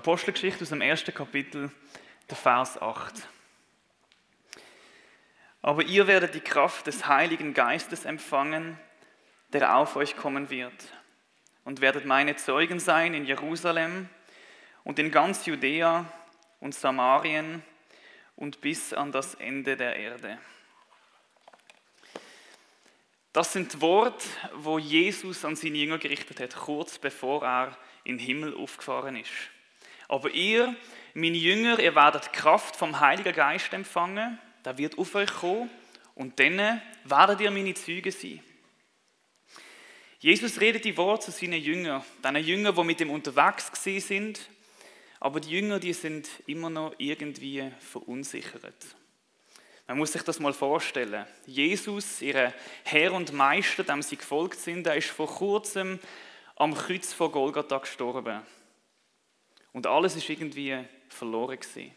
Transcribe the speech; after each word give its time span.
Apostelgeschichte, 0.00 0.62
aus 0.62 0.70
dem 0.70 0.80
ersten 0.80 1.12
Kapitel, 1.12 1.70
der 2.30 2.36
Vers 2.38 2.80
8. 2.80 3.28
Aber 5.60 5.82
ihr 5.82 6.06
werdet 6.06 6.34
die 6.34 6.40
Kraft 6.40 6.86
des 6.86 7.06
Heiligen 7.06 7.52
Geistes 7.52 8.06
empfangen, 8.06 8.78
der 9.52 9.76
auf 9.76 9.96
euch 9.96 10.16
kommen 10.16 10.48
wird, 10.48 10.72
und 11.64 11.82
werdet 11.82 12.06
meine 12.06 12.34
Zeugen 12.36 12.80
sein 12.80 13.12
in 13.12 13.26
Jerusalem 13.26 14.08
und 14.84 14.98
in 14.98 15.10
ganz 15.10 15.44
Judäa 15.44 16.10
und 16.60 16.74
Samarien 16.74 17.62
und 18.36 18.62
bis 18.62 18.94
an 18.94 19.12
das 19.12 19.34
Ende 19.34 19.76
der 19.76 19.96
Erde. 19.96 20.38
Das 23.34 23.52
sind 23.52 23.82
Worte, 23.82 24.24
wo 24.54 24.78
Jesus 24.78 25.44
an 25.44 25.56
seine 25.56 25.76
Jünger 25.76 25.98
gerichtet 25.98 26.40
hat, 26.40 26.56
kurz 26.56 26.98
bevor 26.98 27.44
er 27.44 27.76
in 28.04 28.16
den 28.16 28.26
Himmel 28.26 28.56
aufgefahren 28.56 29.16
ist. 29.16 29.50
Aber 30.10 30.30
ihr, 30.30 30.74
meine 31.14 31.36
Jünger, 31.36 31.78
ihr 31.78 31.94
werdet 31.94 32.32
Kraft 32.32 32.74
vom 32.74 32.98
Heiligen 32.98 33.32
Geist 33.32 33.72
empfangen, 33.72 34.40
der 34.64 34.76
wird 34.76 34.98
auf 34.98 35.14
euch 35.14 35.32
kommen 35.32 35.70
und 36.16 36.40
dann 36.40 36.82
werdet 37.04 37.40
ihr 37.40 37.52
meine 37.52 37.74
Züge 37.74 38.10
sein. 38.10 38.42
Jesus 40.18 40.60
redet 40.60 40.84
die 40.84 40.96
Worte 40.96 41.26
zu 41.26 41.30
seinen 41.30 41.62
Jüngern, 41.62 42.02
deinen 42.22 42.44
Jüngern, 42.44 42.74
die 42.74 42.82
mit 42.82 43.00
ihm 43.00 43.10
unterwegs 43.10 43.70
sind, 43.84 44.40
aber 45.20 45.38
die 45.38 45.50
Jünger, 45.50 45.78
die 45.78 45.92
sind 45.92 46.28
immer 46.48 46.70
noch 46.70 46.92
irgendwie 46.98 47.70
verunsichert. 47.78 48.96
Man 49.86 49.96
muss 49.96 50.10
sich 50.10 50.22
das 50.22 50.40
mal 50.40 50.52
vorstellen. 50.52 51.24
Jesus, 51.46 52.20
ihr 52.20 52.52
Herr 52.82 53.12
und 53.12 53.32
Meister, 53.32 53.84
dem 53.84 54.02
sie 54.02 54.16
gefolgt 54.16 54.58
sind, 54.58 54.86
der 54.86 54.96
ist 54.96 55.10
vor 55.10 55.28
kurzem 55.28 56.00
am 56.56 56.74
Kreuz 56.74 57.12
von 57.12 57.30
Golgatha 57.30 57.78
gestorben. 57.78 58.42
Und 59.72 59.86
alles 59.86 60.16
ist 60.16 60.28
irgendwie 60.28 60.78
verloren 61.08 61.58
gewesen. 61.58 61.92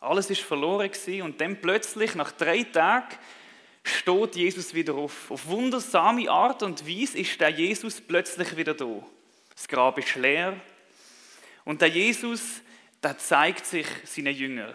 Alles 0.00 0.30
ist 0.30 0.42
verloren 0.42 0.90
gewesen 0.90 1.22
und 1.22 1.40
dann 1.40 1.60
plötzlich, 1.60 2.14
nach 2.14 2.32
drei 2.32 2.62
Tagen, 2.64 3.16
steht 3.82 4.36
Jesus 4.36 4.74
wieder 4.74 4.94
auf. 4.94 5.30
Auf 5.30 5.46
wundersame 5.46 6.30
Art 6.30 6.62
und 6.62 6.86
Weise 6.86 7.18
ist 7.18 7.40
der 7.40 7.50
Jesus 7.50 8.00
plötzlich 8.00 8.56
wieder 8.56 8.74
da. 8.74 9.02
Das 9.54 9.66
Grab 9.68 9.98
ist 9.98 10.14
leer. 10.16 10.60
Und 11.64 11.80
der 11.80 11.88
Jesus, 11.88 12.60
der 13.02 13.16
zeigt 13.16 13.64
sich 13.66 13.86
seinen 14.04 14.34
Jüngern. 14.34 14.74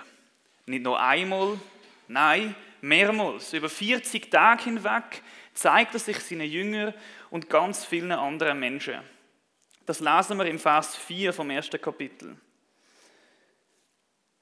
Nicht 0.66 0.84
nur 0.84 1.00
einmal, 1.00 1.60
nein, 2.08 2.56
mehrmals. 2.82 3.54
Über 3.54 3.70
40 3.70 4.32
Tage 4.32 4.64
hinweg 4.64 5.22
zeigt 5.54 5.94
er 5.94 6.00
sich 6.00 6.20
seinen 6.20 6.50
Jüngern 6.50 6.94
und 7.30 7.50
ganz 7.50 7.86
vielen 7.86 8.12
anderen 8.12 8.60
Menschen. 8.60 9.00
Das 9.86 10.00
lesen 10.00 10.38
wir 10.38 10.46
im 10.46 10.60
Vers 10.60 10.96
4 10.96 11.34
vom 11.34 11.50
ersten 11.50 11.82
Kapitel. 11.82 12.38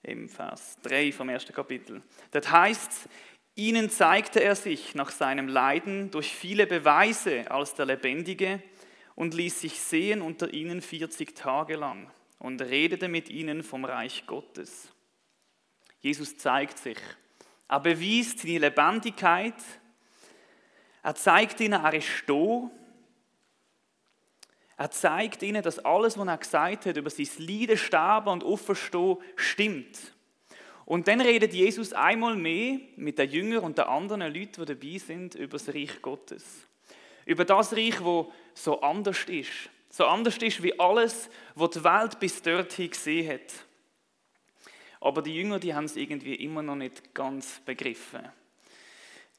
Im 0.04 0.28
Vers 0.30 0.78
3 0.84 1.12
vom 1.12 1.30
ersten 1.30 1.54
Kapitel. 1.54 2.02
Dort 2.31 2.52
heißt 2.52 3.09
ihnen 3.56 3.90
zeigte 3.90 4.42
er 4.42 4.56
sich 4.56 4.96
nach 4.96 5.12
seinem 5.12 5.48
Leiden 5.48 6.12
durch 6.12 6.34
viele 6.34 6.68
Beweise 6.68 7.50
als 7.52 7.74
der 7.74 7.86
Lebendige 7.86 8.62
und 9.16 9.34
ließ 9.34 9.62
sich 9.62 9.80
sehen 9.80 10.22
unter 10.22 10.53
ihnen 10.53 10.81
40 10.81 11.36
Tage 11.36 11.75
lang 11.75 12.09
und 12.38 12.62
redete 12.62 13.08
mit 13.08 13.30
ihnen 13.30 13.63
vom 13.63 13.86
Reich 13.86 14.25
Gottes. 14.25 14.90
Jesus 16.00 16.38
zeigt 16.38 16.78
sich. 16.78 16.97
Er 17.68 17.80
beweist 17.81 18.40
seine 18.40 18.59
Lebendigkeit. 18.59 19.62
Er 21.03 21.16
zeigt 21.16 21.59
ihnen, 21.59 21.84
er 21.84 21.94
ist 21.94 22.24
da. 22.28 22.72
Er 24.79 24.90
zeigt 24.91 25.44
ihnen, 25.44 25.62
dass 25.62 25.79
alles, 25.79 26.17
was 26.17 26.25
er 26.25 26.38
gesagt 26.38 26.85
hat 26.85 26.95
über 26.95 27.09
sein 27.09 27.28
Leiden, 27.40 27.75
Sterben 27.75 28.29
und 28.29 28.45
Auferstehen, 28.45 29.17
stimmt. 29.35 30.13
Und 30.85 31.09
dann 31.09 31.19
redet 31.19 31.53
Jesus 31.53 31.91
einmal 31.91 32.38
mehr 32.38 32.79
mit 32.95 33.19
den 33.19 33.29
Jüngern 33.29 33.66
und 33.66 33.78
den 33.78 33.84
anderen 33.84 34.22
Leuten, 34.22 34.66
die 34.66 34.73
dabei 34.73 34.97
sind, 34.97 35.35
über 35.35 35.57
das 35.57 35.68
Reich 35.68 36.01
Gottes. 36.01 36.66
Über 37.25 37.44
das 37.44 37.73
Reich, 37.73 38.01
wo 38.01 38.31
so 38.53 38.79
anders 38.79 39.25
ist. 39.25 39.69
So 39.89 40.06
anders 40.06 40.38
ist 40.38 40.63
wie 40.63 40.79
alles, 40.79 41.29
was 41.56 41.72
die 41.72 41.84
Welt 41.84 42.18
bis 42.18 42.41
dorthin 42.41 42.89
gesehen 42.89 43.34
hat. 43.34 43.51
Aber 45.01 45.22
die 45.22 45.35
Jünger, 45.35 45.59
die 45.59 45.75
haben 45.75 45.85
es 45.85 45.97
irgendwie 45.97 46.35
immer 46.35 46.62
noch 46.62 46.75
nicht 46.75 47.13
ganz 47.13 47.59
begriffen. 47.66 48.25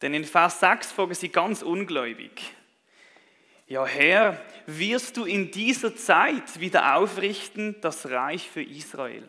Denn 0.02 0.12
in 0.12 0.24
Vers 0.24 0.60
6 0.60 0.92
fragen 0.92 1.14
sie 1.14 1.30
ganz 1.30 1.62
ungläubig. 1.62 2.42
Ja, 3.70 3.86
Herr, 3.86 4.36
wirst 4.66 5.16
du 5.16 5.26
in 5.26 5.52
dieser 5.52 5.94
Zeit 5.94 6.58
wieder 6.58 6.96
aufrichten 6.96 7.76
das 7.80 8.04
Reich 8.10 8.50
für 8.50 8.64
Israel? 8.64 9.22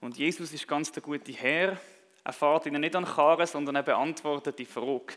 Und 0.00 0.16
Jesus 0.16 0.52
ist 0.52 0.68
ganz 0.68 0.92
der 0.92 1.02
gute 1.02 1.32
Herr. 1.32 1.76
Er 2.22 2.32
fährt 2.32 2.66
ihnen 2.66 2.80
nicht 2.80 2.94
an 2.94 3.04
Karren, 3.04 3.48
sondern 3.48 3.74
er 3.74 3.82
beantwortet 3.82 4.60
die 4.60 4.64
Frage. 4.64 5.14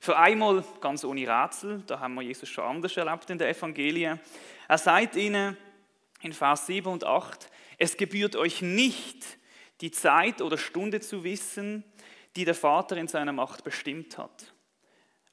Für 0.00 0.16
einmal 0.16 0.64
ganz 0.80 1.04
ohne 1.04 1.28
Rätsel, 1.28 1.82
da 1.86 2.00
haben 2.00 2.14
wir 2.14 2.22
Jesus 2.22 2.48
schon 2.48 2.64
anders 2.64 2.96
erlebt 2.96 3.28
in 3.28 3.36
der 3.36 3.50
Evangelien. 3.50 4.18
Er 4.66 4.78
sagt 4.78 5.16
ihnen 5.16 5.58
in 6.22 6.32
Vers 6.32 6.64
7 6.64 6.90
und 6.90 7.04
8, 7.04 7.50
es 7.76 7.98
gebührt 7.98 8.34
euch 8.34 8.62
nicht, 8.62 9.26
die 9.82 9.90
Zeit 9.90 10.40
oder 10.40 10.56
Stunde 10.56 11.00
zu 11.00 11.22
wissen, 11.22 11.84
die 12.34 12.46
der 12.46 12.54
Vater 12.54 12.96
in 12.96 13.08
seiner 13.08 13.34
Macht 13.34 13.62
bestimmt 13.62 14.16
hat. 14.16 14.53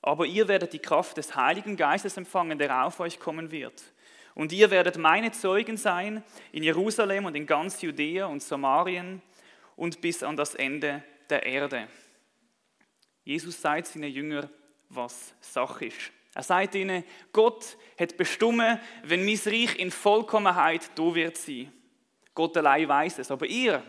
Aber 0.01 0.25
ihr 0.25 0.47
werdet 0.47 0.73
die 0.73 0.79
Kraft 0.79 1.17
des 1.17 1.35
Heiligen 1.35 1.77
Geistes 1.77 2.17
empfangen, 2.17 2.57
der 2.57 2.85
auf 2.85 2.99
euch 2.99 3.19
kommen 3.19 3.51
wird. 3.51 3.83
Und 4.33 4.51
ihr 4.51 4.71
werdet 4.71 4.97
meine 4.97 5.31
Zeugen 5.31 5.77
sein 5.77 6.23
in 6.51 6.63
Jerusalem 6.63 7.25
und 7.25 7.35
in 7.35 7.45
ganz 7.45 7.81
Judäa 7.81 8.25
und 8.25 8.41
Samarien 8.41 9.21
und 9.75 10.01
bis 10.01 10.23
an 10.23 10.37
das 10.37 10.55
Ende 10.55 11.03
der 11.29 11.43
Erde. 11.43 11.87
Jesus 13.23 13.61
sagt 13.61 13.87
seinen 13.87 14.11
Jüngern, 14.11 14.49
was 14.89 15.33
Sache 15.41 15.85
ist. 15.85 16.11
Er 16.33 16.43
sagt 16.43 16.75
ihnen, 16.75 17.03
Gott 17.33 17.77
hat 17.99 18.15
bestimmt, 18.15 18.79
wenn 19.03 19.25
mein 19.25 19.39
Reich 19.45 19.77
in 19.77 19.91
Vollkommenheit 19.91 20.89
da 20.95 21.13
wird 21.13 21.37
sein. 21.37 21.71
Gott 22.33 22.55
allein 22.57 22.87
weiß 22.87 23.19
es. 23.19 23.31
Aber 23.31 23.45
ihr, 23.45 23.83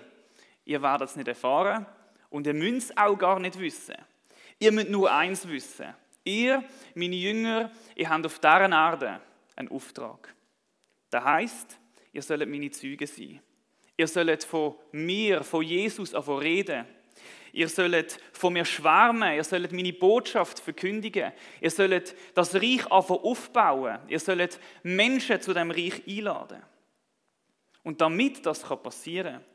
ihr 0.64 0.82
werdet 0.82 1.10
es 1.10 1.16
nicht 1.16 1.28
erfahren 1.28 1.86
und 2.30 2.46
ihr 2.46 2.54
müsst 2.54 2.90
es 2.90 2.96
auch 2.96 3.16
gar 3.16 3.38
nicht 3.38 3.58
wissen. 3.58 3.94
Ihr 4.62 4.70
müsst 4.70 4.90
nur 4.90 5.12
eins 5.12 5.48
wissen. 5.48 5.92
Ihr, 6.22 6.62
meine 6.94 7.16
Jünger, 7.16 7.72
ihr 7.96 8.08
habt 8.08 8.24
auf 8.24 8.38
dieser 8.38 8.70
Erde 8.70 9.20
einen 9.56 9.68
Auftrag. 9.72 10.32
Das 11.10 11.24
heißt, 11.24 11.78
ihr 12.12 12.22
sollt 12.22 12.48
meine 12.48 12.70
Züge 12.70 13.08
sein. 13.08 13.40
Ihr 13.96 14.06
sollt 14.06 14.44
von 14.44 14.76
mir, 14.92 15.42
von 15.42 15.64
Jesus 15.64 16.14
reden. 16.14 16.86
Ihr 17.52 17.68
sollt 17.68 18.20
von 18.32 18.52
mir 18.52 18.64
schwärmen, 18.64 19.34
ihr 19.34 19.42
sollt 19.42 19.72
meine 19.72 19.92
Botschaft 19.92 20.60
verkündigen, 20.60 21.32
ihr 21.60 21.70
sollt 21.70 22.14
das 22.32 22.54
Reich 22.54 22.90
aufbauen, 22.90 23.98
ihr 24.08 24.20
sollt 24.20 24.58
Menschen 24.84 25.40
zu 25.40 25.52
dem 25.52 25.70
Reich 25.70 26.02
einladen. 26.08 26.62
Und 27.82 28.00
damit 28.00 28.46
das 28.46 28.62
passieren 28.62 29.34
kann, 29.34 29.51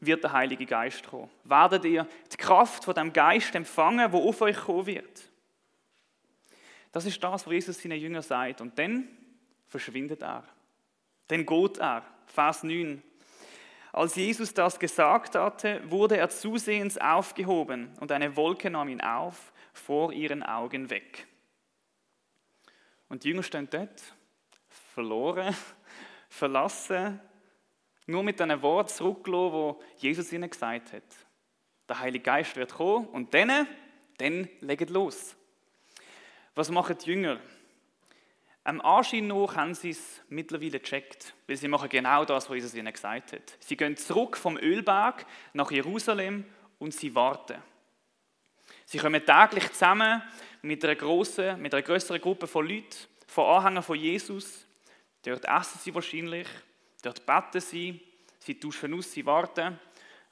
wird 0.00 0.24
der 0.24 0.32
Heilige 0.32 0.66
Geist 0.66 1.06
kommen. 1.06 1.30
Werdet 1.44 1.84
ihr 1.84 2.06
die 2.32 2.36
Kraft 2.36 2.84
von 2.84 2.94
dem 2.94 3.12
Geist 3.12 3.54
empfangen, 3.54 4.10
wo 4.12 4.28
auf 4.28 4.40
euch 4.40 4.56
kommen 4.56 4.86
wird. 4.86 5.30
Das 6.92 7.06
ist 7.06 7.22
das, 7.22 7.46
was 7.46 7.52
Jesus 7.52 7.80
seinen 7.80 8.00
Jüngern 8.00 8.22
sagt. 8.22 8.60
Und 8.60 8.78
dann 8.78 9.08
verschwindet 9.68 10.22
er. 10.22 10.44
Dann 11.28 11.46
geht 11.46 11.78
er. 11.78 12.04
Vers 12.26 12.62
9. 12.62 13.02
Als 13.92 14.14
Jesus 14.14 14.54
das 14.54 14.78
gesagt 14.78 15.34
hatte, 15.34 15.82
wurde 15.90 16.16
er 16.16 16.28
zusehends 16.28 16.96
aufgehoben 16.96 17.90
und 17.98 18.12
eine 18.12 18.36
Wolke 18.36 18.70
nahm 18.70 18.88
ihn 18.88 19.00
auf, 19.00 19.52
vor 19.72 20.12
ihren 20.12 20.42
Augen 20.44 20.90
weg. 20.90 21.26
Und 23.08 23.24
die 23.24 23.30
Jünger 23.30 23.42
stehen 23.42 23.68
dort, 23.68 24.14
verloren, 24.94 25.54
verlassen, 26.28 27.20
nur 28.10 28.22
mit 28.22 28.40
einem 28.40 28.60
Wort 28.62 28.90
zurückgelassen, 28.90 29.52
wo 29.52 29.82
Jesus 29.96 30.32
ihnen 30.32 30.50
gesagt 30.50 30.92
hat. 30.92 31.02
Der 31.88 31.98
Heilige 31.98 32.24
Geist 32.24 32.56
wird 32.56 32.74
kommen 32.74 33.06
und 33.08 33.32
dann, 33.34 33.66
dann 34.18 34.48
legt 34.60 34.90
los. 34.90 35.36
Was 36.54 36.70
machen 36.70 36.96
die 36.98 37.10
Jünger? 37.10 37.40
Am 38.62 38.80
Anschein 38.82 39.26
nach 39.26 39.56
haben 39.56 39.74
sie 39.74 39.90
es 39.90 40.20
mittlerweile 40.28 40.78
gecheckt, 40.78 41.34
weil 41.46 41.56
sie 41.56 41.68
machen 41.68 41.88
genau 41.88 42.24
das, 42.24 42.48
was 42.50 42.56
Jesus 42.56 42.74
ihnen 42.74 42.92
gesagt 42.92 43.32
hat. 43.32 43.56
Sie 43.60 43.76
gehen 43.76 43.96
zurück 43.96 44.36
vom 44.36 44.58
Ölberg 44.58 45.24
nach 45.54 45.70
Jerusalem 45.70 46.44
und 46.78 46.92
sie 46.92 47.14
warten. 47.14 47.56
Sie 48.84 48.98
kommen 48.98 49.24
täglich 49.24 49.72
zusammen 49.72 50.22
mit 50.62 50.84
einer 50.84 50.96
grossen, 50.96 51.60
mit 51.62 51.72
einer 51.72 51.82
größeren 51.82 52.20
Gruppe 52.20 52.46
von 52.46 52.66
Leuten, 52.68 52.96
von 53.26 53.46
Anhängern 53.46 53.82
von 53.82 53.96
Jesus. 53.96 54.66
Dort 55.22 55.44
essen 55.44 55.78
sie 55.82 55.94
wahrscheinlich, 55.94 56.46
dort 57.02 57.24
beten 57.26 57.60
sie, 57.60 58.00
sie 58.38 58.58
tauschen 58.58 58.94
aus, 58.94 59.12
sie 59.12 59.26
warten. 59.26 59.78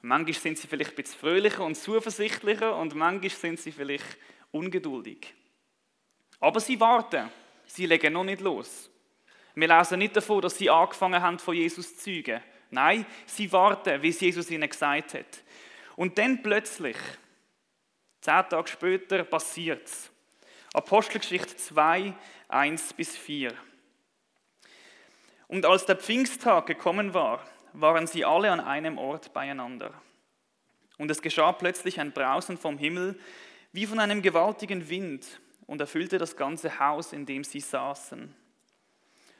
Manchmal 0.01 0.33
sind 0.33 0.57
sie 0.57 0.67
vielleicht 0.67 0.91
ein 0.91 0.95
bisschen 0.95 1.19
fröhlicher 1.19 1.63
und 1.63 1.75
zuversichtlicher 1.75 2.75
und 2.75 2.95
manchmal 2.95 3.29
sind 3.29 3.59
sie 3.59 3.71
vielleicht 3.71 4.17
ungeduldig. 4.51 5.33
Aber 6.39 6.59
sie 6.59 6.79
warten 6.79 7.29
Sie 7.69 7.85
legen 7.85 8.13
noch 8.13 8.23
nicht 8.23 8.41
los. 8.41 8.89
Wir 9.53 9.67
lesen 9.67 9.99
nicht 9.99 10.15
davon, 10.15 10.41
dass 10.41 10.57
sie 10.57 10.69
angefangen 10.69 11.21
haben, 11.21 11.37
von 11.37 11.55
Jesus 11.55 11.95
zu 11.97 12.03
zeugen. 12.03 12.41
Nein, 12.71 13.05
sie 13.27 13.51
warten, 13.51 14.01
wie 14.01 14.09
es 14.09 14.19
Jesus 14.19 14.49
ihnen 14.49 14.67
gesagt 14.67 15.13
hat. 15.13 15.43
Und 15.95 16.17
dann 16.17 16.41
plötzlich, 16.41 16.97
zehn 18.21 18.43
Tage 18.49 18.67
später, 18.67 19.23
passiert 19.23 19.85
es. 19.85 20.09
Apostelgeschichte 20.73 21.55
2, 21.57 22.13
1 22.47 22.93
bis 22.93 23.15
4. 23.15 23.53
Und 25.49 25.65
als 25.65 25.87
der 25.87 25.95
Pfingsttag 25.95 26.67
gekommen 26.67 27.15
war, 27.15 27.43
waren 27.73 28.05
sie 28.05 28.23
alle 28.23 28.51
an 28.51 28.59
einem 28.59 28.99
Ort 28.99 29.33
beieinander. 29.33 29.91
Und 30.99 31.09
es 31.09 31.23
geschah 31.23 31.53
plötzlich 31.53 31.99
ein 31.99 32.11
Brausen 32.11 32.55
vom 32.55 32.77
Himmel, 32.77 33.19
wie 33.71 33.87
von 33.87 33.99
einem 33.99 34.21
gewaltigen 34.21 34.89
Wind, 34.89 35.41
und 35.65 35.81
erfüllte 35.81 36.19
das 36.19 36.37
ganze 36.37 36.79
Haus, 36.79 37.13
in 37.13 37.25
dem 37.25 37.43
sie 37.43 37.61
saßen. 37.61 38.35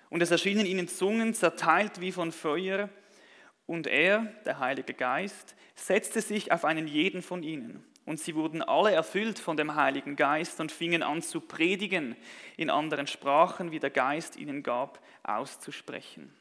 Und 0.10 0.22
es 0.22 0.32
erschienen 0.32 0.66
ihnen 0.66 0.88
Zungen, 0.88 1.36
zerteilt 1.36 2.02
wie 2.02 2.12
von 2.12 2.32
Feuer, 2.32 2.90
und 3.68 3.86
er, 3.86 4.22
der 4.46 4.58
Heilige 4.58 4.96
Geist, 4.96 5.56
setzte 5.76 6.22
sich 6.22 6.52
auf 6.52 6.66
einen 6.66 6.88
jeden 6.88 7.22
von 7.22 7.44
ihnen. 7.44 7.86
Und 8.10 8.20
sie 8.20 8.34
wurden 8.34 8.64
alle 8.64 8.92
erfüllt 8.92 9.38
von 9.38 9.56
dem 9.56 9.76
Heiligen 9.76 10.16
Geist 10.16 10.60
und 10.60 10.72
fingen 10.72 11.04
an 11.04 11.22
zu 11.22 11.42
predigen 11.42 12.16
in 12.58 12.72
anderen 12.72 13.06
Sprachen, 13.06 13.70
wie 13.70 13.80
der 13.80 13.92
Geist 13.92 14.36
ihnen 14.36 14.64
gab, 14.64 15.00
auszusprechen. 15.22 16.34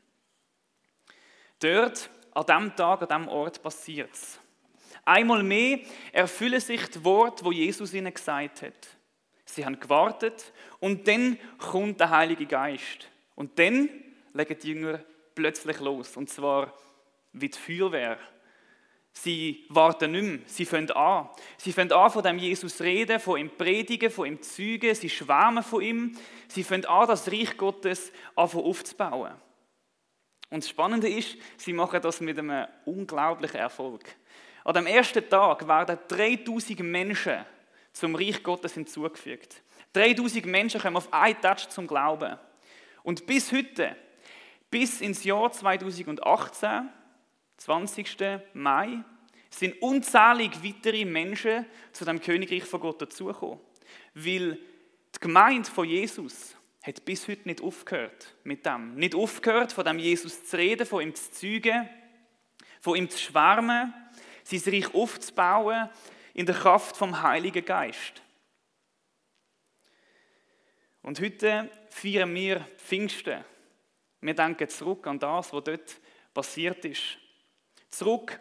Dort, 1.59 2.09
an 2.33 2.47
dem 2.47 2.75
Tag, 2.75 3.03
an 3.03 3.09
dem 3.09 3.29
Ort 3.29 3.63
passiert 3.63 4.09
es. 4.15 4.41
Einmal 5.05 5.43
mehr 5.43 5.81
erfülle 6.11 6.59
sich 6.59 6.87
das 6.87 7.05
Wort, 7.05 7.45
wo 7.45 7.53
Jesus 7.53 7.93
ihnen 7.93 8.15
gesagt 8.15 8.63
hat. 8.63 8.89
Sie 9.45 9.67
haben 9.67 9.79
gewartet 9.79 10.55
und 10.81 11.07
dann 11.07 11.39
kommt 11.59 12.01
der 12.01 12.09
Heilige 12.09 12.47
Geist. 12.47 13.11
Und 13.35 13.59
dann 13.59 13.91
legen 14.33 14.59
die 14.59 14.69
Jünger 14.69 15.05
plötzlich 15.35 15.81
los. 15.81 16.17
Und 16.17 16.31
zwar 16.31 16.73
wie 17.35 17.51
die 17.51 17.59
Feuerwehr. 17.59 18.17
Sie 19.13 19.67
warten 19.69 20.13
nicht 20.13 20.23
mehr, 20.23 20.39
sie 20.47 20.65
fangen 20.65 20.91
an. 20.93 21.29
Sie 21.57 21.73
fangen 21.73 21.93
an, 21.93 22.11
von 22.11 22.23
dem 22.23 22.39
Jesus 22.39 22.81
reden, 22.81 23.19
von 23.19 23.41
ihm 23.41 23.51
predigen, 23.51 24.11
von 24.11 24.27
ihm 24.27 24.41
zeugen, 24.41 24.95
sie 24.95 25.11
schwärmen 25.11 25.65
von 25.65 25.83
ihm. 25.83 26.19
Sie 26.47 26.63
fangen 26.63 26.87
an, 26.87 27.09
das 27.09 27.31
Reich 27.31 27.57
Gottes 27.57 28.13
aufzubauen. 28.37 29.35
Und 30.51 30.63
das 30.63 30.71
Spannende 30.71 31.09
ist, 31.09 31.37
sie 31.57 31.73
machen 31.73 32.01
das 32.01 32.21
mit 32.21 32.39
einem 32.39 32.67
unglaublichen 32.85 33.61
Erfolg. 33.61 34.05
An 34.65 34.75
dem 34.75 34.87
ersten 34.87 35.29
Tag 35.29 35.67
werden 35.67 35.99
3000 36.09 36.81
Menschen 36.81 37.45
zum 37.93 38.15
Reich 38.15 38.43
Gottes 38.43 38.75
hinzugefügt. 38.75 39.63
3000 39.93 40.47
Menschen 40.47 40.81
kommen 40.81 40.97
auf 40.97 41.13
einen 41.13 41.41
Touch 41.41 41.69
zum 41.69 41.87
Glauben. 41.87 42.39
Und 43.03 43.27
bis 43.27 43.53
heute, 43.53 43.97
bis 44.71 45.01
ins 45.01 45.25
Jahr 45.25 45.51
2018, 45.51 46.91
20. 47.59 48.17
Mai, 48.55 49.05
sind 49.51 49.81
unzählige 49.83 50.63
weitere 50.63 51.05
Menschen 51.05 51.67
zu 51.93 52.05
dem 52.05 52.21
Königreich 52.21 52.65
von 52.65 52.81
Gott 52.81 53.03
dazugekommen. 53.03 53.61
Weil 54.15 54.59
die 55.15 55.21
Gemeinde 55.21 55.69
von 55.69 55.89
Jesus 55.89 56.57
hat 56.83 57.05
bis 57.05 57.27
heute 57.29 57.49
nicht 57.49 57.61
aufgehört 57.61 58.35
mit 58.45 58.65
dem. 58.65 58.95
Nicht 58.95 59.15
aufgehört, 59.15 59.73
von 59.73 59.85
dem 59.85 59.99
Jesus 59.99 60.45
zu 60.45 60.57
reden, 60.57 60.87
von 60.87 61.03
ihm 61.03 61.15
zu 61.15 61.31
zeugen, 61.33 61.89
von 62.81 62.97
ihm 62.97 63.11
zu 63.11 63.19
schwärmen, 63.19 63.93
sein 64.45 64.63
Reich 64.67 64.95
aufzubauen 64.95 65.89
in 66.35 66.47
der 66.47 66.55
Kraft 66.55 66.97
vom 66.97 67.23
Heiligen 67.23 67.65
Geist. 67.65 68.23
Und 71.03 71.21
heute 71.21 71.71
feiern 71.91 72.35
wir 72.35 72.61
Pfingsten. 72.77 73.45
Wir 74.21 74.35
denken 74.35 74.69
zurück 74.69 75.07
an 75.07 75.19
das, 75.19 75.53
was 75.53 75.65
dort 75.65 76.01
passiert 76.35 76.85
ist. 76.85 77.19
Zurück 77.91 78.39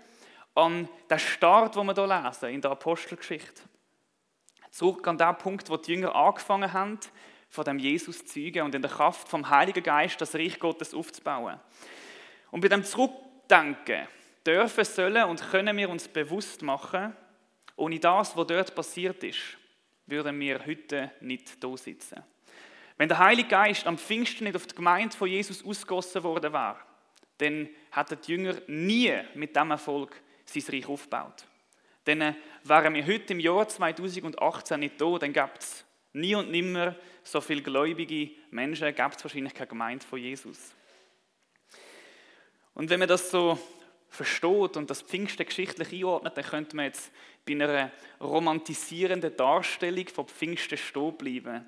an 0.56 0.90
den 1.10 1.20
Start, 1.20 1.76
den 1.76 1.86
wir 1.86 1.94
hier 1.94 2.24
lesen 2.24 2.50
in 2.50 2.62
der 2.62 2.72
Apostelgeschichte. 2.72 3.62
Zurück 4.72 5.08
an 5.08 5.18
den 5.18 5.38
Punkt, 5.38 5.70
wo 5.70 5.78
die 5.78 5.94
Jünger 5.94 6.16
angefangen 6.16 6.74
haben, 6.74 7.00
von 7.50 7.64
dem 7.64 7.80
Jesus 7.80 8.20
zu 8.20 8.26
zeugen 8.26 8.64
und 8.64 8.76
in 8.76 8.82
der 8.82 8.92
Kraft 8.92 9.28
vom 9.28 9.50
Heiligen 9.50 9.84
Geist 9.84 10.20
das 10.20 10.36
Reich 10.36 10.60
Gottes 10.60 10.94
aufzubauen. 10.94 11.60
Und 12.52 12.62
bei 12.62 12.68
dem 12.68 12.84
Zurückdenken 12.84 14.08
dürfen, 14.46 14.86
sollen 14.86 15.24
und 15.26 15.50
können 15.52 15.78
wir 15.78 15.90
uns 15.90 16.08
bewusst 16.08 16.62
machen, 16.62 17.16
ohne 17.76 18.00
das, 18.00 18.36
was 18.36 18.48
dort 18.48 18.76
passiert 18.76 19.24
ist, 19.24 19.58
würden 20.06 20.40
wir 20.40 20.66
heute 20.66 21.12
nicht 21.22 21.64
da 21.64 21.76
sitzen. 21.78 22.24
Wenn 22.98 23.10
der 23.10 23.20
Heilige 23.20 23.50
Geist 23.50 23.86
am 23.86 23.98
Pfingsten 23.98 24.46
nicht 24.46 24.56
auf 24.56 24.66
die 24.66 24.76
Gemeinde 24.76 25.16
von 25.16 25.28
Jesus 25.28 25.64
ausgossen 25.64 26.24
worden 26.24 26.52
wäre, 26.52 26.78
dann 27.38 27.70
hätten 27.92 28.18
die 28.26 28.32
Jünger 28.32 28.56
nie 28.68 29.14
mit 29.36 29.56
diesem 29.56 29.72
Erfolg 29.72 30.22
sein 30.46 30.64
Reich 30.70 30.88
aufgebaut. 30.88 31.46
Dann 32.06 32.36
wären 32.64 32.94
wir 32.94 33.06
heute 33.06 33.34
im 33.34 33.40
Jahr 33.40 33.68
2018 33.68 34.80
nicht 34.80 35.00
da, 35.00 35.18
dann 35.18 35.34
gäbe 35.34 35.52
es 35.60 35.84
nie 36.14 36.36
und 36.36 36.52
nimmer 36.52 36.96
so 37.24 37.42
viele 37.42 37.62
gläubige 37.62 38.32
Menschen, 38.50 38.96
gäbe 38.96 39.12
es 39.16 39.24
wahrscheinlich 39.24 39.54
keine 39.54 39.68
Gemeinde 39.68 40.06
von 40.06 40.20
Jesus. 40.20 40.74
Und 42.74 42.90
wenn 42.90 43.00
man 43.00 43.10
das 43.10 43.32
so 43.32 43.60
versteht 44.10 44.78
und 44.78 44.90
das 44.90 45.02
Pfingsten 45.02 45.46
geschichtlich 45.46 45.92
einordnet, 45.94 46.38
dann 46.38 46.46
könnte 46.46 46.76
man 46.76 46.86
jetzt 46.86 47.12
bei 47.46 47.54
einer 47.54 47.92
romantisierenden 48.22 49.36
Darstellung 49.36 50.08
von 50.08 50.28
Pfingsten 50.28 50.78
stehen 50.78 51.18
bleiben. 51.18 51.66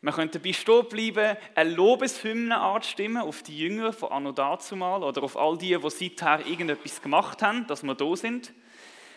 Man 0.00 0.14
könnte 0.14 0.38
dabei 0.38 0.52
stehen 0.52 0.88
bleiben, 0.88 1.36
eine 1.54 1.70
Lobeshymne 1.70 2.56
anzustimmen 2.56 3.22
auf 3.22 3.42
die 3.42 3.58
Jünger 3.58 3.92
von 3.92 4.12
Anno 4.12 4.32
dazumal 4.32 5.02
oder 5.02 5.22
auf 5.24 5.36
all 5.36 5.58
die, 5.58 5.76
die 5.76 5.90
seither 5.90 6.46
irgendetwas 6.46 7.02
gemacht 7.02 7.42
haben, 7.42 7.66
dass 7.66 7.82
wir 7.82 7.94
da 7.94 8.14
sind. 8.14 8.52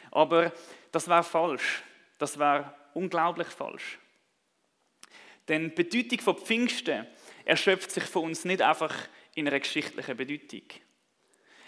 Aber 0.09 0.51
das 0.91 1.07
wäre 1.07 1.23
falsch. 1.23 1.83
Das 2.17 2.39
wäre 2.39 2.73
unglaublich 2.93 3.47
falsch. 3.47 3.99
Denn 5.47 5.69
die 5.69 5.83
Bedeutung 5.83 6.19
von 6.19 6.37
Pfingsten 6.37 7.05
erschöpft 7.45 7.91
sich 7.91 8.03
von 8.03 8.25
uns 8.25 8.45
nicht 8.45 8.61
einfach 8.61 8.93
in 9.35 9.47
einer 9.47 9.59
geschichtlichen 9.59 10.17
Bedeutung. 10.17 10.63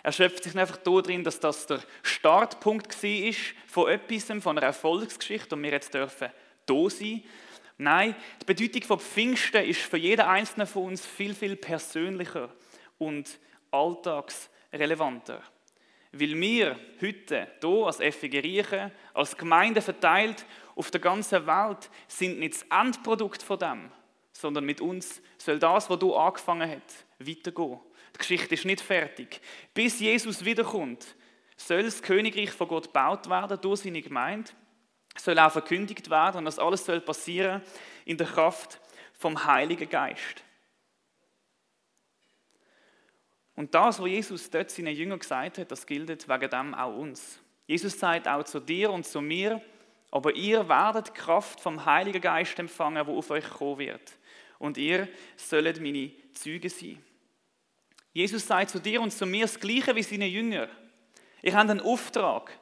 Er 0.04 0.12
schöpft 0.12 0.44
sich 0.44 0.58
einfach 0.58 0.78
darin, 0.78 1.24
dass 1.24 1.40
das 1.40 1.66
der 1.66 1.82
Startpunkt 2.02 3.02
war 3.02 3.34
von 3.68 3.90
etwas, 3.90 4.44
von 4.44 4.58
einer 4.58 4.68
Erfolgsgeschichte 4.68 5.56
und 5.56 5.64
wir 5.64 5.72
jetzt 5.72 5.94
dürfen 5.94 6.30
da 6.66 6.90
sein. 6.90 7.24
Nein, 7.77 8.15
die 8.42 8.46
Bedeutung 8.46 8.84
von 8.84 9.00
Pfingsten 9.00 9.65
ist 9.65 9.82
für 9.82 9.98
jeden 9.98 10.22
Einzelnen 10.22 10.68
von 10.68 10.86
uns 10.86 11.06
viel, 11.06 11.34
viel 11.34 11.56
persönlicher 11.56 12.53
und 12.98 13.39
alltagsrelevanter. 13.72 15.42
Weil 16.12 16.39
wir 16.39 16.80
heute 17.01 17.48
hier 17.60 17.86
als 17.86 17.98
FG 17.98 18.92
als 19.15 19.36
Gemeinde 19.36 19.82
verteilt 19.82 20.46
auf 20.75 20.92
der 20.92 21.01
ganzen 21.01 21.48
Welt, 21.48 21.89
sind 22.08 22.39
nicht 22.39 22.53
das 22.53 22.80
Endprodukt 22.80 23.42
von 23.42 23.58
dem, 23.58 23.92
sondern 24.32 24.63
mit 24.63 24.80
uns 24.80 25.22
soll 25.39 25.58
das, 25.58 25.89
was 25.89 26.00
du 26.00 26.15
angefangen 26.15 26.70
hast, 26.70 27.06
weitergehen. 27.18 27.80
Die 28.13 28.20
Geschichte 28.20 28.53
ist 28.53 28.65
nicht 28.65 28.82
fertig. 28.82 29.42
Bis 29.74 30.00
Jesus 30.00 30.46
wiederkommt, 30.46 31.15
soll 31.58 31.84
das 31.84 32.01
Königreich 32.01 32.51
von 32.51 32.68
Gott 32.68 32.86
gebaut 32.86 33.27
werden 33.27 33.60
durch 33.62 33.82
seine 33.82 34.01
Gemeinde, 34.01 34.51
soll 35.15 35.38
auch 35.39 35.51
verkündigt 35.51 36.10
werden 36.10 36.39
und 36.39 36.46
das 36.46 36.60
alles 36.60 36.86
soll 36.86 37.01
passieren 37.01 37.62
in 38.05 38.17
der 38.17 38.27
Kraft 38.27 38.79
vom 39.13 39.46
Heiligen 39.46 39.89
Geist. 39.89 40.43
Und 43.55 43.74
das, 43.75 44.00
was 44.00 44.08
Jesus 44.08 44.50
dort 44.50 44.72
seinen 44.72 44.96
Jüngern 44.96 45.20
gesagt 45.20 45.60
hat, 45.60 45.72
das 45.72 45.86
gilt 45.86 46.27
wegen 46.27 46.50
dem 46.50 46.74
auch 46.74 46.98
uns. 46.98 47.39
Jesus 47.67 47.98
sagt 47.98 48.27
auch 48.27 48.43
zu 48.43 48.60
dir 48.60 48.91
und 48.91 49.05
zu 49.05 49.22
mir, 49.22 49.62
aber 50.12 50.36
ihr 50.36 50.67
werdet 50.67 51.13
Kraft 51.13 51.60
vom 51.60 51.86
Heiligen 51.86 52.22
Geist 52.22 52.58
empfangen, 52.60 53.05
wo 53.08 53.17
auf 53.17 53.29
euch 53.29 53.50
kommen 53.50 53.79
wird. 53.79 54.13
Und 54.60 54.77
ihr 54.77 55.08
sollt 55.36 55.82
meine 55.82 56.12
Züge 56.34 56.70
sein. 56.70 57.03
Jesus 58.12 58.46
sagt 58.46 58.70
zu 58.70 58.79
dir 58.79 59.01
und 59.01 59.12
zu 59.12 59.25
mir 59.25 59.46
das 59.46 59.60
Gleiche 59.60 59.96
wie 59.96 60.03
seine 60.03 60.27
Jünger. 60.27 60.67
Ihr 61.41 61.55
habt 61.55 61.70
einen 61.70 61.82
Auftrag. 61.82 62.58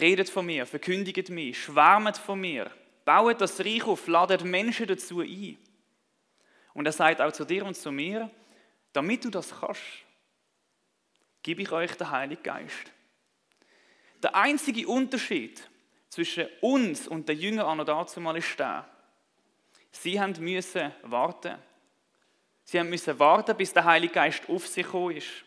Redet 0.00 0.28
von 0.28 0.44
mir, 0.44 0.66
verkündigt 0.66 1.30
mich, 1.30 1.62
schwärmet 1.62 2.16
von 2.16 2.40
mir, 2.40 2.70
baut 3.04 3.40
das 3.40 3.58
Reich 3.60 3.84
auf, 3.84 4.06
ladet 4.06 4.44
Menschen 4.44 4.86
dazu 4.86 5.20
ein. 5.20 5.56
Und 6.74 6.86
er 6.86 6.92
sagt 6.92 7.20
auch 7.20 7.32
zu 7.32 7.44
dir 7.44 7.64
und 7.64 7.74
zu 7.74 7.90
mir, 7.90 8.30
damit 8.92 9.24
du 9.24 9.30
das 9.30 9.58
kannst, 9.58 9.80
gebe 11.42 11.62
ich 11.62 11.72
euch 11.72 11.94
den 11.94 12.10
Heiligen 12.10 12.42
Geist. 12.42 12.92
Der 14.22 14.34
einzige 14.34 14.86
Unterschied 14.86 15.68
zwischen 16.08 16.46
uns 16.60 17.06
und 17.08 17.28
den 17.28 17.38
Jüngern 17.38 17.66
an 17.66 17.80
und 17.80 17.88
dazu 17.88 18.20
mal 18.20 18.36
ist 18.36 18.58
der, 18.58 18.88
sie 19.90 20.20
haben 20.20 20.34
müssen 20.38 20.92
warten. 21.02 21.56
Sie 22.64 22.80
haben 22.80 22.90
müssen 22.90 23.18
warten, 23.18 23.56
bis 23.56 23.72
der 23.72 23.84
Heilige 23.84 24.14
Geist 24.14 24.48
auf 24.48 24.66
sich 24.66 24.84
gekommen 24.84 25.16
ist. 25.16 25.44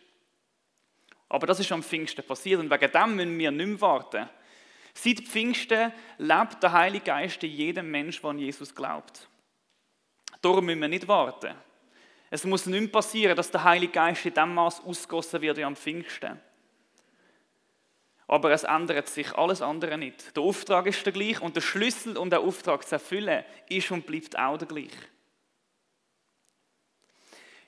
Aber 1.28 1.46
das 1.46 1.60
ist 1.60 1.70
am 1.70 1.82
Pfingsten 1.82 2.26
passiert 2.26 2.60
und 2.60 2.70
wegen 2.70 2.90
dem 2.90 3.14
müssen 3.14 3.38
wir 3.38 3.50
nicht 3.50 3.66
mehr 3.66 3.80
warten. 3.80 4.28
Seit 4.94 5.20
Pfingsten 5.20 5.92
lebt 6.18 6.62
der 6.62 6.72
Heilige 6.72 7.04
Geist 7.04 7.42
in 7.42 7.50
jedem 7.50 7.90
Menschen, 7.90 8.22
der 8.22 8.30
an 8.30 8.38
Jesus 8.38 8.74
glaubt. 8.74 9.28
Darum 10.42 10.64
müssen 10.64 10.80
wir 10.80 10.88
nicht 10.88 11.08
warten. 11.08 11.54
Es 12.30 12.44
muss 12.44 12.66
nicht 12.66 12.92
passieren, 12.92 13.36
dass 13.36 13.50
der 13.50 13.64
Heilige 13.64 13.92
Geist 13.92 14.24
in 14.24 14.34
dem 14.34 14.54
Maß 14.54 14.80
ausgossen 14.84 15.40
wird 15.42 15.56
wie 15.56 15.64
am 15.64 15.76
Pfingsten. 15.76 16.40
Aber 18.28 18.52
es 18.52 18.62
ändert 18.62 19.08
sich 19.08 19.32
alles 19.34 19.60
andere 19.60 19.98
nicht. 19.98 20.36
Der 20.36 20.44
Auftrag 20.44 20.86
ist 20.86 21.04
der 21.04 21.12
gleiche 21.12 21.40
und 21.40 21.56
der 21.56 21.60
Schlüssel, 21.60 22.16
um 22.16 22.30
den 22.30 22.38
Auftrag 22.38 22.86
zu 22.86 22.94
erfüllen, 22.94 23.44
ist 23.68 23.90
und 23.90 24.06
bleibt 24.06 24.38
auch 24.38 24.56
der 24.56 24.68
gleiche. 24.68 24.96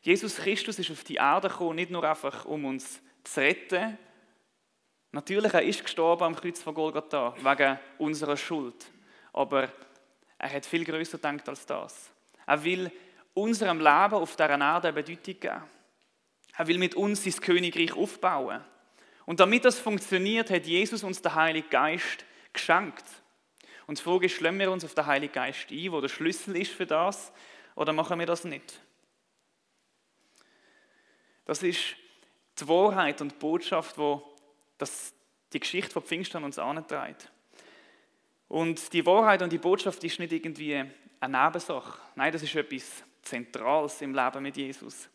Jesus 0.02 0.36
Christus 0.36 0.78
ist 0.78 0.90
auf 0.92 1.02
die 1.02 1.16
Erde 1.16 1.48
gekommen, 1.48 1.76
nicht 1.76 1.90
nur 1.90 2.04
einfach, 2.04 2.44
um 2.44 2.64
uns 2.64 3.00
zu 3.24 3.40
retten. 3.40 3.98
Natürlich, 5.14 5.52
er 5.52 5.62
ist 5.62 5.84
gestorben 5.84 6.24
am 6.24 6.34
Kreuz 6.34 6.62
von 6.62 6.74
Golgatha, 6.74 7.34
wegen 7.36 7.78
unserer 7.98 8.36
Schuld. 8.36 8.90
Aber 9.34 9.68
er 10.38 10.52
hat 10.52 10.64
viel 10.64 10.84
größer 10.84 11.18
gedacht 11.18 11.48
als 11.48 11.66
das. 11.66 12.10
Er 12.46 12.64
will 12.64 12.90
unserem 13.34 13.78
Leben 13.78 14.14
auf 14.14 14.36
dieser 14.36 14.58
Erde 14.58 14.88
eine 14.88 14.92
Bedeutung 14.92 15.38
geben. 15.38 15.62
Er 16.56 16.66
will 16.66 16.78
mit 16.78 16.94
uns 16.94 17.24
sein 17.24 17.34
Königreich 17.34 17.94
aufbauen. 17.94 18.64
Und 19.26 19.38
damit 19.38 19.66
das 19.66 19.78
funktioniert, 19.78 20.50
hat 20.50 20.66
Jesus 20.66 21.04
uns 21.04 21.20
den 21.20 21.34
Heiligen 21.34 21.70
Geist 21.70 22.24
geschenkt. 22.52 23.04
Und 23.86 23.98
die 23.98 24.02
Frage 24.02 24.26
ist, 24.26 24.32
schlagen 24.32 24.58
wir 24.58 24.70
uns 24.70 24.84
auf 24.84 24.94
den 24.94 25.06
Heiligen 25.06 25.32
Geist 25.32 25.70
ein, 25.70 25.92
wo 25.92 26.00
der 26.00 26.08
Schlüssel 26.08 26.56
ist 26.56 26.72
für 26.72 26.86
das, 26.86 27.32
oder 27.74 27.92
machen 27.92 28.18
wir 28.18 28.26
das 28.26 28.44
nicht? 28.44 28.80
Das 31.44 31.62
ist 31.62 31.96
die 32.58 32.68
Wahrheit 32.68 33.20
und 33.20 33.32
die 33.32 33.38
Botschaft, 33.38 33.96
wo 33.98 34.31
das, 34.78 35.14
die 35.52 35.60
Geschichte 35.60 35.90
von 35.90 36.02
Pfingsten 36.02 36.44
uns 36.44 36.58
antreibt. 36.58 37.30
Und 38.48 38.92
die 38.92 39.04
Wahrheit 39.06 39.42
und 39.42 39.52
die 39.52 39.58
Botschaft 39.58 40.02
ist 40.04 40.18
nicht 40.18 40.32
irgendwie 40.32 40.84
eine 41.20 41.44
Nebensache. 41.44 41.98
Nein, 42.14 42.32
das 42.32 42.42
ist 42.42 42.54
etwas 42.54 43.02
Zentrales 43.22 44.00
im 44.02 44.14
Leben 44.14 44.42
mit 44.42 44.56
Jesus. 44.56 45.08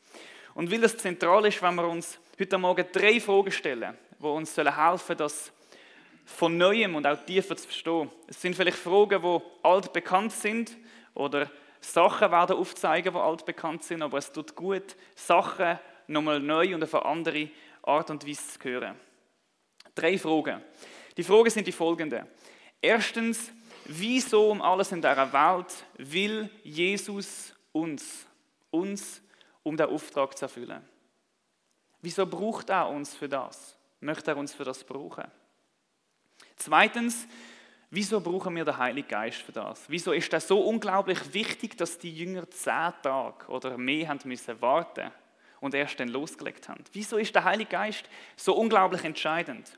Und 0.55 0.71
weil 0.71 0.81
das 0.81 0.97
zentral 0.97 1.45
ist, 1.45 1.61
wenn 1.61 1.75
wir 1.75 1.87
uns 1.87 2.19
heute 2.39 2.57
Morgen 2.57 2.85
drei 2.91 3.19
Fragen 3.19 3.51
stellen, 3.51 3.95
die 4.19 4.25
uns 4.25 4.57
helfen 4.57 4.73
sollen, 4.73 5.17
das 5.17 5.51
von 6.25 6.57
Neuem 6.57 6.95
und 6.95 7.05
auch 7.05 7.23
tiefer 7.25 7.55
zu 7.55 7.65
verstehen. 7.65 8.09
Es 8.27 8.41
sind 8.41 8.55
vielleicht 8.55 8.77
Fragen, 8.77 9.21
die 9.21 9.39
altbekannt 9.63 10.31
sind 10.31 10.75
oder 11.13 11.49
Sachen 11.79 12.31
werden 12.31 12.57
aufzeigen, 12.57 13.13
die 13.13 13.19
altbekannt 13.19 13.83
sind, 13.83 14.01
aber 14.01 14.17
es 14.17 14.31
tut 14.31 14.55
gut, 14.55 14.95
Sachen 15.15 15.79
nochmal 16.07 16.39
neu 16.39 16.75
und 16.75 16.83
auf 16.83 16.95
eine 16.95 17.05
andere 17.05 17.49
Art 17.83 18.09
und 18.09 18.27
Weise 18.27 18.47
zu 18.47 18.63
hören. 18.63 18.95
Drei 19.97 20.15
Fragen. 20.19 20.61
Die 21.17 21.23
Fragen 21.23 21.49
sind 21.49 21.65
die 21.65 21.71
folgenden. 21.71 22.27
Erstens, 22.79 23.51
wieso 23.85 24.51
um 24.51 24.61
alles 24.61 24.91
in 24.91 25.01
dieser 25.01 25.33
Welt 25.33 25.73
will 25.97 26.51
Jesus 26.63 27.51
uns, 27.71 28.27
uns, 28.69 29.23
um 29.63 29.75
den 29.75 29.87
Auftrag 29.87 30.37
zu 30.37 30.45
erfüllen? 30.45 30.87
Wieso 31.99 32.27
braucht 32.27 32.69
er 32.69 32.87
uns 32.89 33.15
für 33.15 33.27
das? 33.27 33.75
Möchte 33.99 34.29
er 34.29 34.37
uns 34.37 34.53
für 34.53 34.63
das 34.63 34.83
brauchen? 34.83 35.25
Zweitens, 36.57 37.27
wieso 37.89 38.21
brauchen 38.21 38.55
wir 38.55 38.65
den 38.65 38.77
Heiligen 38.77 39.07
Geist 39.07 39.41
für 39.41 39.51
das? 39.51 39.85
Wieso 39.87 40.11
ist 40.11 40.31
das 40.31 40.47
so 40.47 40.59
unglaublich 40.59 41.33
wichtig, 41.33 41.75
dass 41.75 41.97
die 41.97 42.15
Jünger 42.15 42.47
zehn 42.51 42.93
Tage 43.01 43.47
oder 43.47 43.75
mehr 43.79 44.09
haben 44.09 44.19
müssen 44.25 44.61
warten 44.61 45.09
und 45.59 45.73
erst 45.73 45.99
dann 45.99 46.09
losgelegt 46.09 46.69
haben? 46.69 46.83
Wieso 46.93 47.17
ist 47.17 47.33
der 47.33 47.45
Heilige 47.45 47.71
Geist 47.71 48.07
so 48.35 48.55
unglaublich 48.55 49.03
entscheidend? 49.03 49.75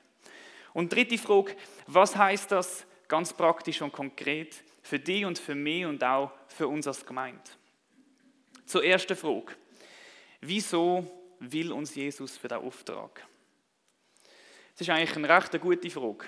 Und 0.73 0.93
dritte 0.93 1.17
Frage, 1.17 1.55
was 1.87 2.15
heißt 2.15 2.51
das 2.51 2.85
ganz 3.07 3.33
praktisch 3.33 3.81
und 3.81 3.91
konkret 3.91 4.63
für 4.81 4.99
dich 4.99 5.25
und 5.25 5.39
für 5.39 5.55
mich 5.55 5.85
und 5.85 6.03
auch 6.03 6.31
für 6.47 6.67
uns 6.67 6.87
als 6.87 7.05
Gemeinde? 7.05 7.41
Zur 8.65 8.83
ersten 8.83 9.15
Frage. 9.15 9.55
Wieso 10.41 11.05
will 11.39 11.71
uns 11.71 11.95
Jesus 11.95 12.37
für 12.37 12.47
den 12.47 12.59
Auftrag? 12.59 13.25
Das 14.73 14.87
ist 14.87 14.89
eigentlich 14.89 15.15
eine 15.15 15.27
recht 15.27 15.59
gute 15.59 15.89
Frage, 15.89 16.25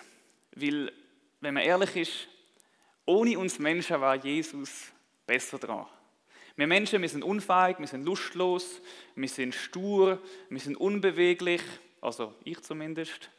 weil, 0.56 0.92
wenn 1.40 1.54
man 1.54 1.64
ehrlich 1.64 1.96
ist, 1.96 2.28
ohne 3.06 3.38
uns 3.40 3.60
Menschen 3.60 4.02
war 4.02 4.16
Jesus 4.16 4.92
besser 5.26 5.58
dran. 5.58 5.86
Wir 6.56 6.68
Menschen, 6.68 7.02
wir 7.02 7.10
sind 7.10 7.24
unfähig, 7.24 7.80
wir 7.80 7.88
sind 7.88 8.04
lustlos, 8.04 8.82
wir 9.16 9.30
sind 9.30 9.56
stur, 9.56 10.22
wir 10.50 10.60
sind 10.60 10.76
unbeweglich, 10.76 11.62
also 12.02 12.34
ich 12.44 12.62
zumindest. 12.62 13.30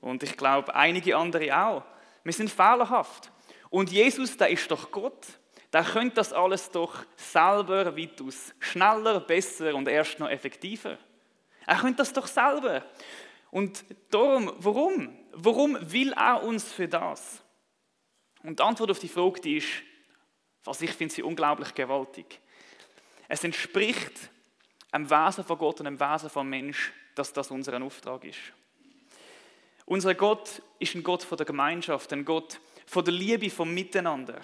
Und 0.00 0.22
ich 0.22 0.36
glaube, 0.36 0.74
einige 0.74 1.16
andere 1.16 1.56
auch. 1.56 1.82
Wir 2.24 2.32
sind 2.32 2.50
fehlerhaft. 2.50 3.30
Und 3.70 3.90
Jesus, 3.90 4.36
der 4.36 4.48
ist 4.50 4.70
doch 4.70 4.90
Gott. 4.90 5.26
Der 5.72 5.84
könnte 5.84 6.16
das 6.16 6.32
alles 6.32 6.70
doch 6.70 7.04
selber 7.16 7.96
weitaus 7.96 8.54
schneller, 8.60 9.20
besser 9.20 9.74
und 9.74 9.88
erst 9.88 10.18
noch 10.18 10.28
effektiver. 10.28 10.98
Er 11.66 11.76
könnte 11.76 11.98
das 11.98 12.12
doch 12.12 12.26
selber. 12.26 12.82
Und 13.50 13.84
darum, 14.10 14.52
warum? 14.58 15.18
Warum 15.32 15.76
will 15.80 16.12
er 16.12 16.42
uns 16.42 16.72
für 16.72 16.88
das? 16.88 17.42
Und 18.42 18.58
die 18.58 18.62
Antwort 18.62 18.90
auf 18.90 18.98
die 18.98 19.08
Frage 19.08 19.40
die 19.40 19.56
ist, 19.58 19.68
was 20.64 20.80
ich 20.80 20.92
finde 20.92 21.14
sie 21.14 21.22
unglaublich 21.22 21.74
gewaltig. 21.74 22.40
Es 23.28 23.44
entspricht 23.44 24.30
einem 24.92 25.10
Wesen 25.10 25.44
von 25.44 25.58
Gott 25.58 25.80
und 25.80 25.86
einem 25.86 26.00
Wesen 26.00 26.30
von 26.30 26.48
Mensch, 26.48 26.92
dass 27.14 27.32
das 27.32 27.50
unser 27.50 27.80
Auftrag 27.82 28.24
ist. 28.24 28.52
Unser 29.86 30.16
Gott 30.16 30.62
ist 30.80 30.96
ein 30.96 31.04
Gott 31.04 31.22
von 31.22 31.38
der 31.38 31.46
Gemeinschaft, 31.46 32.12
ein 32.12 32.24
Gott 32.24 32.58
von 32.86 33.04
der 33.04 33.14
Liebe, 33.14 33.48
vom 33.48 33.72
Miteinander. 33.72 34.40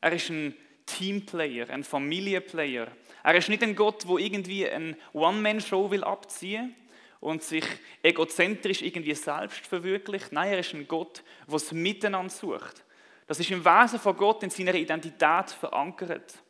Er 0.00 0.12
ist 0.12 0.28
ein 0.28 0.56
Teamplayer, 0.86 1.70
ein 1.70 1.84
Familienplayer. 1.84 2.88
Er 3.22 3.34
ist 3.36 3.48
nicht 3.48 3.62
ein 3.62 3.76
Gott, 3.76 4.08
wo 4.08 4.18
irgendwie 4.18 4.68
ein 4.68 4.96
One-Man-Show 5.12 5.92
will 5.92 6.02
abziehen 6.02 6.74
und 7.20 7.44
sich 7.44 7.64
egozentrisch 8.02 8.82
irgendwie 8.82 9.14
selbst 9.14 9.64
verwirklicht. 9.66 10.32
Nein, 10.32 10.52
er 10.52 10.58
ist 10.58 10.74
ein 10.74 10.88
Gott, 10.88 11.22
der 11.46 11.52
das 11.52 11.70
Miteinander 11.70 12.30
sucht. 12.30 12.84
Das 13.28 13.38
ist 13.38 13.52
im 13.52 13.64
Wesen 13.64 14.00
von 14.00 14.16
Gott 14.16 14.42
in 14.42 14.50
seiner 14.50 14.74
Identität 14.74 15.50
verankert. 15.50 16.42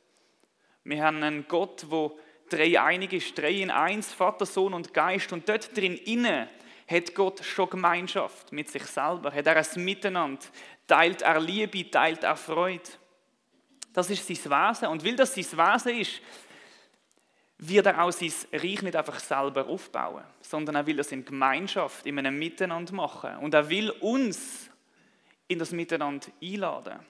Wir 0.85 1.05
haben 1.05 1.23
einen 1.23 1.47
Gott, 1.49 1.87
der 1.91 2.13
drei 2.49 2.81
einig 2.81 3.13
ist, 3.13 3.37
drei 3.37 3.53
in 3.53 3.71
eins, 3.71 4.15
Vater, 4.15 4.47
Sohn 4.47 4.73
und 4.73 4.95
Geist. 4.95 5.33
Und 5.35 5.47
dort 5.49 5.77
drin 5.77 5.97
inne 5.97 6.49
hat 6.89 7.15
Gott 7.15 7.45
schon 7.45 7.71
Gemeinschaft 7.71 8.51
mit 8.53 8.69
sich 8.71 8.85
selber, 8.85 9.33
hat 9.33 9.47
er 9.47 9.57
ein 9.57 9.85
Miteinander, 9.85 10.45
teilt 10.87 11.23
er 11.23 11.41
Liebe, 11.41 11.91
teilt 11.91 12.25
er 12.25 12.37
Freude. 12.37 12.89
Das 13.93 14.09
ist 14.11 14.27
sein 14.27 14.37
Wesen. 14.37 14.89
Und 14.89 15.05
weil 15.05 15.17
das 15.17 15.35
sein 15.35 15.45
Wesen 15.45 16.01
ist, 16.01 16.23
wird 17.59 17.87
er 17.87 18.03
auch 18.03 18.13
sein 18.13 18.33
Reich 18.53 18.83
nicht 18.83 18.97
einfach 18.97 19.19
selber 19.19 19.67
aufbauen, 19.67 20.25
sondern 20.41 20.77
er 20.77 20.87
will 20.87 20.97
das 20.97 21.13
in 21.13 21.25
Gemeinschaft, 21.25 22.07
in 22.07 22.19
einem 22.19 22.39
Miteinander 22.39 22.95
machen. 22.95 23.37
Und 23.39 23.53
er 23.53 23.69
will 23.69 23.91
uns 23.91 24.71
in 25.49 25.59
das 25.59 25.73
Miteinander 25.73 26.29
einladen. 26.41 27.01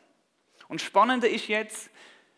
Und 0.69 0.81
spannende 0.81 1.29
ist 1.29 1.49
jetzt, 1.49 1.91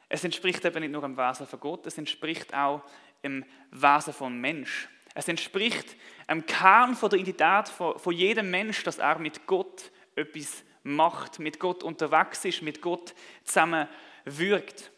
es 0.08 0.24
entspricht 0.24 0.64
eben 0.64 0.80
nicht 0.80 0.90
nur 0.90 1.02
dem 1.02 1.16
Wesen 1.16 1.46
von 1.46 1.60
Gott, 1.60 1.86
es 1.86 1.98
entspricht 1.98 2.52
auch 2.52 2.82
im 3.22 3.44
Wesen 3.70 4.12
von 4.12 4.36
Mensch. 4.40 4.88
Es 5.14 5.28
entspricht 5.28 5.96
dem 6.28 6.46
Kern 6.46 6.94
von 6.94 7.10
der 7.10 7.18
Identität 7.18 7.68
von, 7.68 7.98
von 7.98 8.14
jedem 8.14 8.50
Mensch, 8.50 8.82
dass 8.84 8.98
er 8.98 9.18
mit 9.18 9.46
Gott 9.46 9.90
etwas 10.14 10.64
macht, 10.82 11.38
mit 11.38 11.58
Gott 11.58 11.82
unterwegs 11.82 12.44
ist, 12.44 12.62
mit 12.62 12.80
Gott 12.80 13.14
zusammen 13.44 13.88
wirkt. 14.24 14.90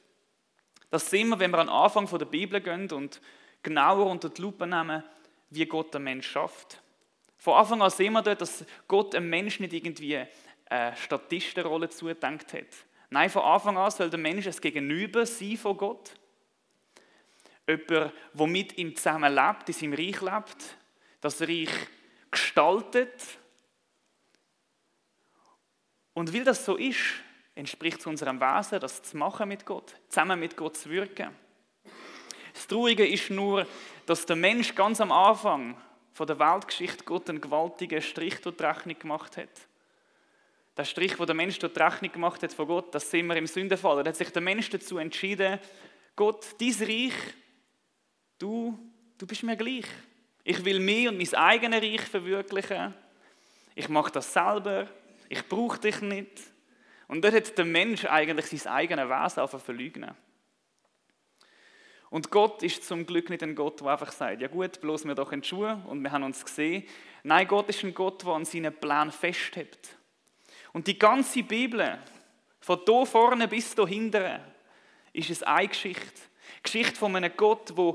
Das 0.91 1.09
sehen 1.09 1.29
wir, 1.31 1.39
wenn 1.39 1.51
wir 1.51 1.59
an 1.59 1.69
den 1.69 1.75
Anfang 1.75 2.07
der 2.07 2.27
Bibel 2.27 2.61
gehen 2.61 2.91
und 2.93 3.21
genauer 3.63 4.07
unter 4.07 4.29
die 4.29 4.43
Lupe 4.43 4.67
nehmen, 4.67 5.03
wie 5.51 5.67
Gott 5.67 5.95
den 5.95 6.05
Mensch 6.05 6.29
schafft. 6.29 6.83
Von 7.39 7.55
Anfang 7.55 7.83
an 7.83 7.91
sehen 7.91 8.13
wir 8.13 8.23
dort, 8.23 8.41
dass 8.41 8.65
Gott 8.87 9.15
einem 9.15 9.31
Menschen 9.31 9.63
nicht 9.63 9.73
irgendwie 9.73 10.23
eine 10.67 10.97
Statistenrolle 10.97 11.89
zugedenkt 11.89 12.53
hat. 12.53 12.67
Nein, 13.11 13.31
von 13.31 13.43
Anfang 13.43 13.77
an 13.77 13.91
soll 13.91 14.11
der 14.11 14.19
Mensch 14.19 14.47
ein 14.47 14.57
Gegenüber 14.61 15.27
sein 15.27 15.57
von 15.57 15.77
Gott. 15.77 16.15
Jemand, 17.69 18.13
der 18.35 18.47
mit 18.47 18.79
ihm 18.79 18.97
zusammen 18.97 19.33
lebt, 19.35 19.69
in 19.69 19.75
seinem 19.75 19.95
Reich 19.95 20.21
lebt, 20.21 20.77
das 21.21 21.41
Reich 21.41 21.71
gestaltet. 22.31 23.39
Und 26.15 26.35
weil 26.35 26.45
das 26.45 26.65
so 26.65 26.77
ist, 26.77 26.99
entspricht 27.55 28.03
zu 28.03 28.09
unserem 28.09 28.41
Wesen, 28.41 28.81
das 28.81 29.03
zu 29.03 29.17
machen 29.17 29.49
mit 29.49 29.65
Gott, 29.65 29.95
zusammen 30.09 30.41
mit 30.41 30.57
Gott 30.57 30.77
zu 30.77 30.91
wirken. 30.91 31.37
Das 32.53 32.67
Traurige 32.67 33.07
ist 33.07 33.31
nur, 33.31 33.67
dass 34.07 34.27
der 34.27 34.37
Mensch 34.37 34.75
ganz 34.75 35.01
am 35.01 35.13
Anfang 35.13 35.77
von 36.13 36.27
der 36.27 36.39
Weltgeschichte 36.39 37.05
Gott 37.05 37.29
einen 37.31 37.41
gewaltigen 37.41 38.03
Strich 38.03 38.41
durch 38.41 38.57
die 38.57 38.65
Rechnung 38.65 38.99
gemacht 38.99 39.37
hat. 39.37 39.69
Der 40.77 40.85
Strich, 40.85 41.19
wo 41.19 41.25
der 41.25 41.35
Mensch 41.35 41.59
durch 41.59 41.73
die 41.73 41.81
Rechnung 41.81 42.13
gemacht 42.13 42.43
hat 42.43 42.53
von 42.53 42.67
Gott, 42.67 42.95
das 42.95 43.11
sehen 43.11 43.27
wir 43.27 43.37
im 43.37 43.47
Sündenfall. 43.47 44.03
Da 44.03 44.09
hat 44.09 44.17
sich 44.17 44.31
der 44.31 44.43
Mensch 44.43 44.71
dazu 44.71 44.99
entschieden, 44.99 45.59
Gott, 46.17 46.47
dies 46.61 46.81
Reich, 46.83 47.15
du, 48.43 48.79
du 49.19 49.27
bist 49.27 49.43
mir 49.43 49.57
gleich. 49.57 49.87
Ich 50.45 50.65
will 50.65 50.81
mich 50.81 51.09
und 51.09 51.17
mein 51.17 51.35
eigenes 51.35 51.83
Reich 51.83 52.03
verwirklichen. 52.03 52.95
Ich 53.75 53.89
mache 53.89 54.11
das 54.11 54.33
selber. 54.33 54.89
Ich 55.29 55.47
brauche 55.49 55.79
dich 55.79 56.01
nicht. 56.01 56.41
Und 57.07 57.23
dort 57.23 57.35
hat 57.35 57.57
der 57.57 57.65
Mensch 57.65 58.05
eigentlich 58.05 58.47
sein 58.47 58.73
eigenes 58.73 59.09
Wesen 59.09 59.41
auf 59.41 59.63
verleugnen. 59.63 60.15
Und 62.11 62.31
Gott 62.31 62.63
ist 62.63 62.85
zum 62.85 63.07
Glück 63.07 63.31
nicht 63.31 63.43
ein 63.43 63.55
Gott, 63.55 63.81
der 63.81 63.89
einfach 63.89 64.13
sagt, 64.13 64.43
ja 64.43 64.49
gut, 64.49 64.81
bloß 64.81 65.07
wir 65.07 65.15
doch 65.15 65.33
in 65.33 65.41
die 65.41 65.49
Schuhe 65.49 65.83
und 65.87 66.03
wir 66.03 66.13
haben 66.13 66.25
uns 66.25 66.45
gesehen. 66.45 66.85
Nein, 67.23 67.49
Gott 67.49 67.69
ist 67.71 67.83
ein 67.85 67.95
Gott, 67.95 68.23
der 68.23 68.33
an 68.33 68.45
seinen 68.45 68.75
Plan 68.75 69.11
festhält. 69.11 69.97
Und 70.75 70.87
die 70.87 70.99
ganze 70.99 71.43
Bibel, 71.43 71.99
von 72.61 72.81
hier 72.85 73.07
vorne 73.07 73.49
bis 73.49 73.75
hier 73.75 73.87
hinten, 73.87 74.41
ist 75.15 75.47
eine 75.47 75.69
Geschichte. 75.69 76.21
Geschichte 76.63 76.97
von 76.97 77.17
einem 77.17 77.33
Gott, 77.35 77.77
der 77.77 77.95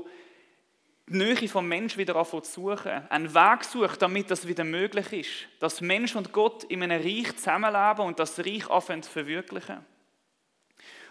die 1.08 1.16
Nähe 1.16 1.48
vom 1.48 1.66
Mensch 1.66 1.96
wieder 1.96 2.16
anfängt 2.16 2.46
zu 2.46 2.60
suchen. 2.60 3.08
Einen 3.08 3.34
Weg 3.34 3.64
sucht, 3.64 4.02
damit 4.02 4.30
das 4.30 4.46
wieder 4.46 4.64
möglich 4.64 5.12
ist. 5.12 5.30
Dass 5.60 5.80
Mensch 5.80 6.14
und 6.14 6.32
Gott 6.32 6.64
in 6.64 6.82
einem 6.82 7.00
Reich 7.00 7.34
zusammenleben 7.36 8.04
und 8.04 8.18
das 8.18 8.38
Reich 8.38 8.68
anfängt 8.68 9.06
zu 9.06 9.10
verwirklichen. 9.10 9.84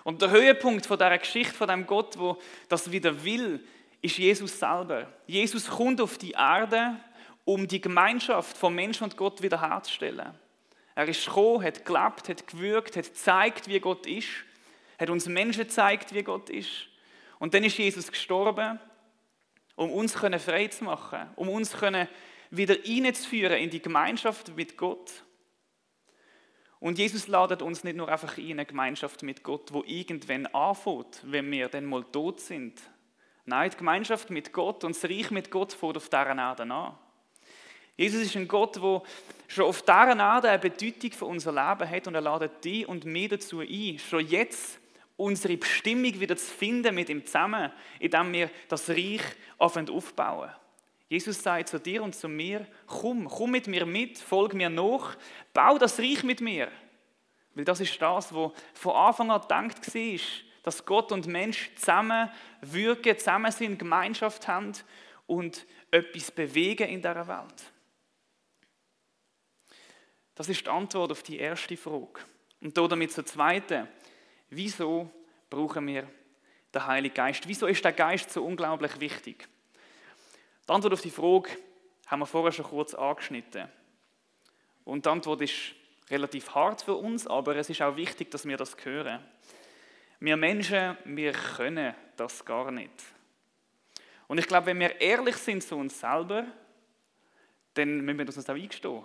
Und 0.03 0.21
der 0.21 0.31
Höhepunkt 0.31 0.85
von 0.85 0.97
dieser 0.97 1.17
Geschichte, 1.17 1.53
von 1.53 1.67
dem 1.67 1.85
Gott, 1.85 2.17
wo 2.17 2.37
das 2.69 2.91
wieder 2.91 3.23
will, 3.23 3.59
ist 4.01 4.17
Jesus 4.17 4.59
selber. 4.59 5.11
Jesus 5.25 5.67
kommt 5.67 5.99
auf 5.99 6.17
die 6.17 6.31
Erde, 6.31 6.95
um 7.43 7.67
die 7.67 7.81
Gemeinschaft 7.81 8.55
von 8.55 8.75
Mensch 8.75 9.01
und 9.01 9.17
Gott 9.17 9.41
wiederherzustellen. 9.41 10.33
Er 10.95 11.07
ist 11.07 11.25
gekommen, 11.25 11.63
hat 11.63 11.85
gelebt, 11.85 12.29
hat 12.29 12.47
gewürgt, 12.47 12.95
hat 12.95 13.05
gezeigt, 13.05 13.67
wie 13.67 13.79
Gott 13.79 14.05
ist, 14.05 14.27
hat 14.99 15.09
uns 15.09 15.25
Menschen 15.27 15.63
gezeigt, 15.63 16.13
wie 16.13 16.23
Gott 16.23 16.49
ist. 16.49 16.87
Und 17.39 17.53
dann 17.53 17.63
ist 17.63 17.77
Jesus 17.77 18.11
gestorben, 18.11 18.79
um 19.77 19.91
uns 19.91 20.13
frei 20.13 20.67
zu 20.67 20.83
machen, 20.83 21.29
um 21.35 21.47
uns 21.47 21.73
wieder 22.49 22.75
reinzuführen 22.83 23.57
in 23.57 23.69
die 23.69 23.81
Gemeinschaft 23.81 24.53
mit 24.57 24.75
Gott. 24.75 25.23
Und 26.79 26.97
Jesus 26.97 27.27
ladet 27.27 27.61
uns 27.61 27.83
nicht 27.83 27.95
nur 27.95 28.09
einfach 28.09 28.37
in 28.37 28.53
eine 28.53 28.65
Gemeinschaft 28.65 29.23
mit 29.23 29.43
Gott, 29.43 29.71
wo 29.71 29.83
irgendwann 29.85 30.47
anfängt, 30.47 31.21
wenn 31.23 31.49
wir 31.51 31.69
dann 31.69 31.85
mal 31.85 32.03
tot 32.03 32.39
sind. 32.39 32.81
Nein, 33.45 33.69
die 33.69 33.77
Gemeinschaft 33.77 34.29
mit 34.29 34.51
Gott 34.51 34.83
und 34.83 34.95
das 34.95 35.09
Reich 35.09 35.31
mit 35.31 35.49
Gott 35.49 35.73
fängt 35.73 35.97
auf 35.97 36.09
dieser 36.09 36.35
Erde 36.35 36.63
an. 36.63 36.97
Jesus 37.95 38.21
ist 38.21 38.35
ein 38.35 38.47
Gott, 38.47 38.75
der 38.75 39.01
schon 39.47 39.65
auf 39.65 39.81
dieser 39.81 40.17
Erde 40.17 40.49
eine 40.49 40.59
Bedeutung 40.59 41.11
für 41.11 41.25
unser 41.25 41.51
Leben 41.51 41.89
hat 41.89 42.07
und 42.07 42.15
er 42.15 42.21
ladet 42.21 42.63
die 42.63 42.85
und 42.85 43.05
mich 43.05 43.29
dazu 43.29 43.59
ein, 43.59 43.99
schon 43.99 44.27
jetzt 44.27 44.79
unsere 45.17 45.57
Bestimmung 45.57 46.19
wieder 46.19 46.37
zu 46.37 46.45
finden 46.45 46.95
mit 46.95 47.09
ihm 47.09 47.25
zusammen, 47.25 47.71
indem 47.99 48.31
wir 48.31 48.49
das 48.69 48.89
Reich 48.89 49.21
aufbauen. 49.57 50.51
Jesus 51.09 51.41
sagt 51.41 51.69
zu 51.69 51.79
dir 51.79 52.03
und 52.03 52.15
zu 52.15 52.27
mir, 52.27 52.67
komm, 52.85 53.27
komm 53.27 53.51
mit 53.51 53.67
mir 53.67 53.85
mit, 53.85 54.19
folg 54.19 54.53
mir 54.53 54.69
nach, 54.69 55.17
bau 55.53 55.77
das 55.77 55.99
Reich 55.99 56.23
mit 56.23 56.41
mir. 56.41 56.71
Weil 57.55 57.65
das 57.65 57.79
ist 57.79 57.99
das, 58.01 58.33
was 58.33 58.51
von 58.73 58.95
Anfang 58.95 59.31
an 59.31 59.41
gedacht 59.41 59.95
war, 59.95 60.19
dass 60.63 60.85
Gott 60.85 61.11
und 61.11 61.27
Mensch 61.27 61.71
zusammen 61.75 62.29
wirken, 62.61 63.17
zusammen 63.17 63.51
sind, 63.51 63.79
Gemeinschaft 63.79 64.47
haben 64.47 64.73
und 65.25 65.65
etwas 65.89 66.29
bewegen 66.29 66.89
in 66.89 67.01
dieser 67.01 67.27
Welt. 67.27 67.71
Das 70.35 70.49
ist 70.49 70.65
die 70.65 70.69
Antwort 70.69 71.11
auf 71.11 71.23
die 71.23 71.39
erste 71.39 71.77
Frage. 71.77 72.19
Und 72.61 72.77
damit 72.77 73.11
zur 73.11 73.25
zweiten. 73.25 73.87
Wieso 74.49 75.09
brauchen 75.49 75.87
wir 75.87 76.07
den 76.73 76.87
Heiligen 76.87 77.15
Geist? 77.15 77.47
Wieso 77.47 77.67
ist 77.67 77.83
der 77.83 77.93
Geist 77.93 78.31
so 78.31 78.43
unglaublich 78.43 78.99
wichtig? 78.99 79.47
Die 80.67 80.73
Antwort 80.73 80.93
auf 80.93 81.01
die 81.01 81.11
Frage 81.11 81.49
haben 82.07 82.19
wir 82.19 82.25
vorher 82.25 82.51
schon 82.51 82.65
kurz 82.65 82.93
angeschnitten. 82.93 83.69
Und 84.83 85.05
die 85.05 85.09
Antwort 85.09 85.41
ist 85.41 85.73
relativ 86.09 86.53
hart 86.55 86.81
für 86.81 86.95
uns, 86.95 87.27
aber 87.27 87.55
es 87.55 87.69
ist 87.69 87.81
auch 87.81 87.95
wichtig, 87.95 88.31
dass 88.31 88.45
wir 88.45 88.57
das 88.57 88.75
hören. 88.83 89.23
Wir 90.19 90.37
Menschen, 90.37 90.97
wir 91.05 91.33
können 91.33 91.93
das 92.15 92.43
gar 92.43 92.71
nicht. 92.71 92.91
Und 94.27 94.39
ich 94.39 94.47
glaube, 94.47 94.67
wenn 94.67 94.79
wir 94.79 94.99
ehrlich 94.99 95.37
sind 95.37 95.63
zu 95.63 95.75
uns 95.75 95.99
selber, 95.99 96.45
dann 97.75 98.01
müssen 98.01 98.17
wir 98.17 98.25
uns 98.25 98.35
das 98.35 98.49
auch 98.49 98.55
eingestehen. 98.55 99.03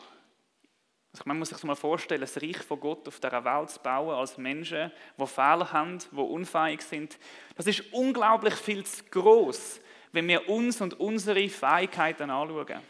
Also 1.12 1.25
man 1.27 1.38
muss 1.38 1.51
sich 1.51 1.62
mal 1.64 1.75
vorstellen, 1.75 2.22
das 2.22 2.40
Reich 2.40 2.57
von 2.57 2.81
Gott 2.81 3.07
auf 3.07 3.20
dieser 3.20 3.44
Welt 3.44 3.70
zu 3.70 3.81
bauen 3.81 4.14
als 4.14 4.38
Menschen, 4.38 4.90
die 5.18 5.27
Fehler 5.27 5.70
haben, 5.70 5.98
die 5.98 6.16
unfähig 6.16 6.81
sind. 6.81 7.18
Das 7.55 7.66
ist 7.66 7.92
unglaublich 7.92 8.55
viel 8.55 8.85
zu 8.85 9.05
groß, 9.11 9.81
wenn 10.12 10.27
wir 10.27 10.48
uns 10.48 10.81
und 10.81 10.98
unsere 10.98 11.48
Fähigkeiten 11.51 12.31
anschauen. 12.31 12.81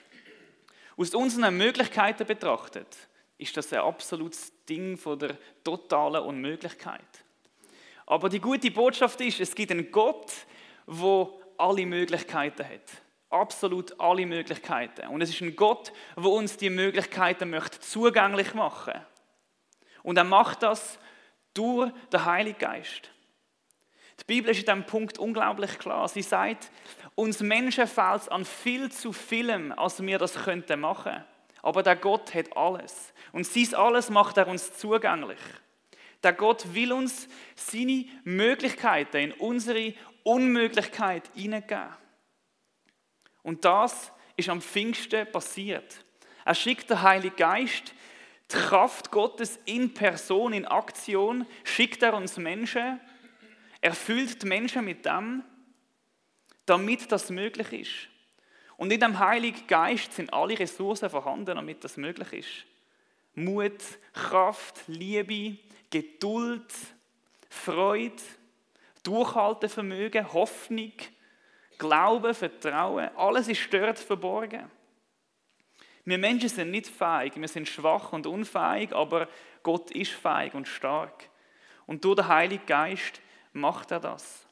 Aus 0.97 1.15
unseren 1.15 1.57
Möglichkeiten 1.57 2.25
betrachtet, 2.25 2.97
ist 3.39 3.57
das 3.57 3.73
ein 3.73 3.81
absolutes 3.81 4.53
Ding 4.67 4.97
von 4.97 5.19
der 5.19 5.37
totalen 5.65 6.23
Unmöglichkeit. 6.23 7.01
Aber 8.07 8.29
die 8.29 8.41
gute 8.41 8.71
Botschaft 8.71 9.21
ist, 9.21 9.41
es 9.41 9.55
gibt 9.55 9.73
einen 9.73 9.91
Gott, 9.91 10.33
der 10.87 11.29
alle 11.57 11.87
Möglichkeiten 11.87 12.65
hat 12.65 13.03
absolut 13.33 13.99
alle 14.01 14.27
Möglichkeiten. 14.27 15.09
Und 15.09 15.21
es 15.23 15.31
ist 15.31 15.41
ein 15.41 15.57
Gott, 15.57 15.93
der 16.17 16.25
uns 16.25 16.57
die 16.57 16.71
Möglichkeiten 16.71 17.51
möchte 17.51 17.81
zugänglich 17.81 18.55
machen. 18.55 18.95
Und 20.03 20.17
er 20.17 20.25
macht 20.25 20.63
das 20.63 20.99
durch 21.55 21.93
den 22.13 22.25
Heiligen 22.25 22.59
Geist. 22.59 23.11
Die 24.21 24.25
Bibel 24.25 24.51
ist 24.51 24.61
in 24.61 24.67
diesem 24.67 24.85
Punkt 24.85 25.19
unglaublich 25.19 25.79
klar. 25.79 26.09
Sie 26.09 26.23
sagt, 26.23 26.71
uns 27.15 27.41
Menschen 27.41 27.87
fällt 27.87 28.23
es 28.23 28.29
an 28.29 28.45
viel 28.45 28.91
zu 28.91 29.13
vielem, 29.13 29.73
als 29.73 30.03
wir 30.03 30.19
das 30.19 30.35
könnten 30.35 30.81
machen. 30.81 31.25
Aber 31.63 31.83
der 31.83 31.97
Gott 31.97 32.35
hat 32.35 32.57
alles. 32.57 33.13
Und 33.33 33.47
sein 33.47 33.75
Alles 33.75 34.11
macht 34.11 34.37
er 34.37 34.49
uns 34.49 34.77
zugänglich. 34.77 35.41
Der 36.23 36.33
Gott 36.33 36.75
will 36.75 36.93
uns 36.93 37.29
seine 37.57 38.05
Möglichkeiten 38.25 39.17
in 39.17 39.33
unsere 39.33 39.95
Unmöglichkeit 40.23 41.25
hineingeben. 41.35 42.02
Und 43.43 43.65
das 43.65 44.13
ist 44.37 44.49
am 44.49 44.63
Pfingsten 44.63 45.31
passiert. 45.31 46.05
Er 46.45 46.55
schickt 46.55 46.91
den 46.91 47.03
Heiligen 47.03 47.37
Geist, 47.37 47.95
die 48.51 48.57
Kraft 48.57 49.11
Gottes 49.11 49.59
in 49.65 49.95
Person, 49.95 50.53
in 50.53 50.67
Aktion, 50.67 51.47
schickt 51.65 52.03
er 52.03 52.15
uns 52.15 52.37
Menschen, 52.37 53.01
erfüllt 53.81 54.43
die 54.43 54.47
Menschen 54.47 54.85
mit 54.85 55.07
dem, 55.07 55.43
damit 56.67 57.11
das 57.11 57.31
möglich 57.31 57.73
ist. 57.73 58.09
Und 58.77 58.93
in 58.93 59.01
dem 59.01 59.19
Heiligen 59.19 59.67
Geist 59.67 60.13
sind 60.13 60.33
alle 60.33 60.59
Ressourcen 60.59 61.11
vorhanden, 61.11 61.55
damit 61.57 61.85
das 61.85 61.97
möglich 61.97 62.33
ist. 62.33 62.67
Mut, 63.35 63.83
Kraft, 64.13 64.83
Liebe, 64.89 65.59
Geduld, 65.91 66.73
Freude, 67.49 68.23
Durchhaltevermögen, 69.03 70.33
Hoffnung, 70.33 70.93
Glauben, 71.83 72.33
Vertrauen, 72.33 73.11
alles 73.17 73.49
ist 73.49 73.75
dort 73.75 73.99
verborgen. 73.99 74.71
Wir 76.05 76.17
Menschen 76.17 76.49
sind 76.49 76.71
nicht 76.71 76.87
fähig, 76.87 77.33
wir 77.35 77.49
sind 77.49 77.67
schwach 77.67 78.13
und 78.13 78.25
unfähig, 78.25 78.93
aber 78.93 79.29
Gott 79.65 79.91
ist 79.91 80.13
fähig 80.13 80.55
und 80.55 80.69
stark. 80.69 81.29
Und 81.85 82.05
durch 82.05 82.15
den 82.15 82.29
Heiligen 82.29 82.67
Geist 82.67 83.21
macht 83.53 83.91
er 83.91 83.99
das. 83.99 84.47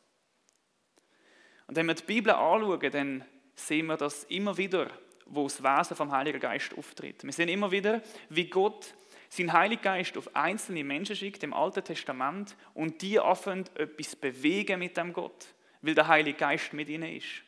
Und 1.69 1.77
wenn 1.77 1.87
wir 1.87 1.95
die 1.95 2.03
Bibel 2.03 2.33
anschauen, 2.33 2.90
dann 2.90 3.25
sehen 3.55 3.87
wir 3.87 3.97
das 3.97 4.25
immer 4.25 4.57
wieder, 4.57 4.90
wo 5.27 5.45
das 5.45 5.62
Wesen 5.62 5.97
vom 5.97 6.11
Heiligen 6.11 6.40
Geist 6.40 6.77
auftritt. 6.77 7.23
Wir 7.23 7.33
sehen 7.33 7.49
immer 7.49 7.71
wieder, 7.71 8.03
wie 8.29 8.51
Gott 8.51 8.93
seinen 9.29 9.53
Heiligen 9.53 9.83
Geist 9.83 10.19
auf 10.19 10.35
einzelne 10.35 10.83
Menschen 10.83 11.14
schickt 11.14 11.45
im 11.45 11.55
Alten 11.55 11.85
Testament 11.85 12.57
und 12.75 13.01
die 13.03 13.21
anfangen, 13.21 13.66
etwas 13.77 14.16
bewegen 14.16 14.81
mit 14.81 14.97
dem 14.97 15.12
Gott 15.12 15.55
weil 15.83 15.95
der 15.95 16.09
Heilige 16.09 16.38
Geist 16.38 16.73
mit 16.73 16.88
ihnen 16.88 17.16
ist. 17.16 17.43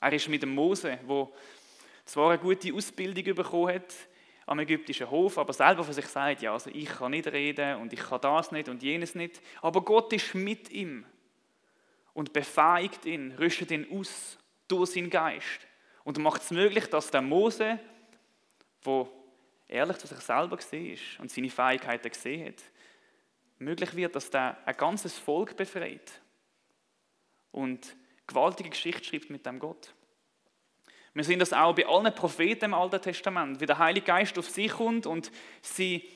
Er 0.00 0.12
ist 0.12 0.28
mit 0.28 0.42
dem 0.42 0.54
Mose, 0.54 0.98
wo 1.06 1.34
zwar 2.04 2.30
eine 2.30 2.38
gute 2.38 2.72
Ausbildung 2.74 3.34
bekommen 3.34 3.74
hat 3.74 3.94
am 4.46 4.58
ägyptischen 4.58 5.10
Hof, 5.10 5.38
aber 5.38 5.52
selber 5.52 5.84
von 5.84 5.94
sich 5.94 6.06
sagt, 6.06 6.42
ja, 6.42 6.52
also 6.52 6.70
ich 6.70 6.88
kann 6.88 7.12
nicht 7.12 7.26
reden 7.28 7.76
und 7.80 7.92
ich 7.92 8.00
kann 8.00 8.20
das 8.20 8.52
nicht 8.52 8.68
und 8.68 8.82
jenes 8.82 9.14
nicht. 9.14 9.40
Aber 9.62 9.82
Gott 9.82 10.12
ist 10.12 10.34
mit 10.34 10.70
ihm 10.70 11.06
und 12.12 12.32
befähigt 12.32 13.06
ihn, 13.06 13.32
rüstet 13.32 13.70
ihn 13.70 13.86
aus 13.90 14.38
durch 14.68 14.90
seinen 14.90 15.08
Geist 15.08 15.66
und 16.04 16.18
macht 16.18 16.42
es 16.42 16.50
möglich, 16.50 16.86
dass 16.86 17.10
der 17.10 17.22
Mose, 17.22 17.78
wo 18.82 19.08
ehrlich 19.66 19.96
zu 19.96 20.06
sich 20.06 20.18
selber 20.18 20.56
gesehen 20.56 20.92
ist 20.92 21.18
und 21.18 21.30
seine 21.30 21.48
Fähigkeiten 21.48 22.10
gesehen 22.10 22.48
hat, 22.48 22.62
möglich 23.58 23.94
wird, 23.96 24.14
dass 24.14 24.28
der 24.28 24.58
ein 24.66 24.76
ganzes 24.76 25.16
Volk 25.16 25.56
befreit 25.56 26.20
und 27.54 27.96
gewaltige 28.26 28.70
Geschichte 28.70 29.04
schreibt 29.04 29.30
mit 29.30 29.46
dem 29.46 29.58
Gott. 29.58 29.94
Wir 31.14 31.22
sehen 31.22 31.38
das 31.38 31.52
auch 31.52 31.74
bei 31.74 31.86
allen 31.86 32.12
Propheten 32.12 32.66
im 32.66 32.74
Alten 32.74 33.00
Testament, 33.00 33.60
wie 33.60 33.66
der 33.66 33.78
Heilige 33.78 34.06
Geist 34.06 34.36
auf 34.36 34.50
sie 34.50 34.66
kommt 34.66 35.06
und 35.06 35.30
sie 35.62 36.08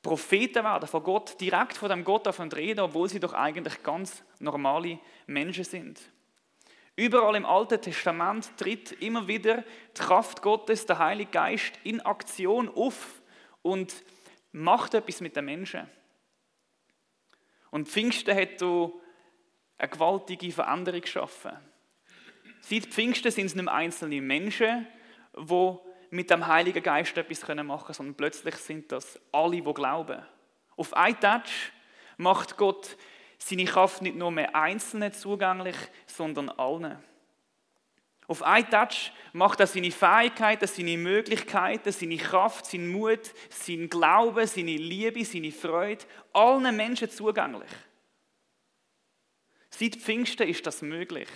Propheten 0.00 0.64
werden 0.64 0.88
von 0.88 1.02
Gott, 1.02 1.40
direkt 1.40 1.76
von 1.76 1.88
dem 1.88 2.04
Gott 2.04 2.26
davon 2.26 2.50
reden, 2.50 2.80
obwohl 2.80 3.08
sie 3.08 3.20
doch 3.20 3.34
eigentlich 3.34 3.82
ganz 3.82 4.22
normale 4.38 4.98
Menschen 5.26 5.64
sind. 5.64 6.00
Überall 6.94 7.36
im 7.36 7.46
Alten 7.46 7.80
Testament 7.80 8.56
tritt 8.56 8.92
immer 8.92 9.26
wieder 9.26 9.64
die 9.96 10.00
Kraft 10.00 10.42
Gottes, 10.42 10.86
der 10.86 10.98
Heilige 10.98 11.30
Geist, 11.30 11.72
in 11.82 12.00
Aktion 12.00 12.68
auf 12.68 13.22
und 13.62 14.04
macht 14.52 14.94
etwas 14.94 15.20
mit 15.20 15.34
den 15.34 15.46
Menschen. 15.46 15.88
Und 17.70 17.88
Pfingsten 17.88 18.36
hat 18.36 18.60
eine 19.78 19.88
gewaltige 19.88 20.52
Veränderung 20.52 21.00
geschaffen. 21.00 21.52
Seit 22.60 22.86
Pfingsten 22.86 23.30
sind 23.32 23.46
es 23.46 23.54
nicht 23.54 23.64
mehr 23.64 23.74
einzelne 23.74 24.20
Menschen, 24.20 24.86
die 25.36 25.76
mit 26.10 26.30
dem 26.30 26.46
Heiligen 26.46 26.82
Geist 26.82 27.16
etwas 27.16 27.42
machen 27.48 27.66
können, 27.66 27.94
sondern 27.94 28.14
plötzlich 28.14 28.54
sind 28.56 28.92
das 28.92 29.18
alle, 29.32 29.62
die 29.62 29.74
glauben. 29.74 30.22
Auf 30.76 30.94
einen 30.94 31.18
Touch 31.18 31.72
macht 32.16 32.56
Gott 32.56 32.96
seine 33.38 33.64
Kraft 33.64 34.02
nicht 34.02 34.16
nur 34.16 34.30
mehr 34.30 34.54
Einzelnen 34.54 35.12
zugänglich, 35.12 35.76
sondern 36.06 36.50
allen. 36.50 37.02
Auf 38.28 38.42
einen 38.42 38.70
Touch 38.70 39.12
macht 39.32 39.60
er 39.60 39.66
seine 39.66 39.90
Fähigkeiten, 39.90 40.66
seine 40.66 40.96
Möglichkeiten, 40.96 41.90
seine 41.90 42.16
Kraft, 42.16 42.66
seinen 42.66 42.92
Mut, 42.92 43.32
seinen 43.50 43.90
Glauben, 43.90 44.46
seine 44.46 44.76
Liebe, 44.76 45.24
seine 45.24 45.50
Freude 45.50 46.04
allen 46.32 46.76
Menschen 46.76 47.10
zugänglich. 47.10 47.70
Seit 49.74 49.96
Pfingsten 49.96 50.48
ist 50.48 50.66
das 50.66 50.82
möglich, 50.82 51.28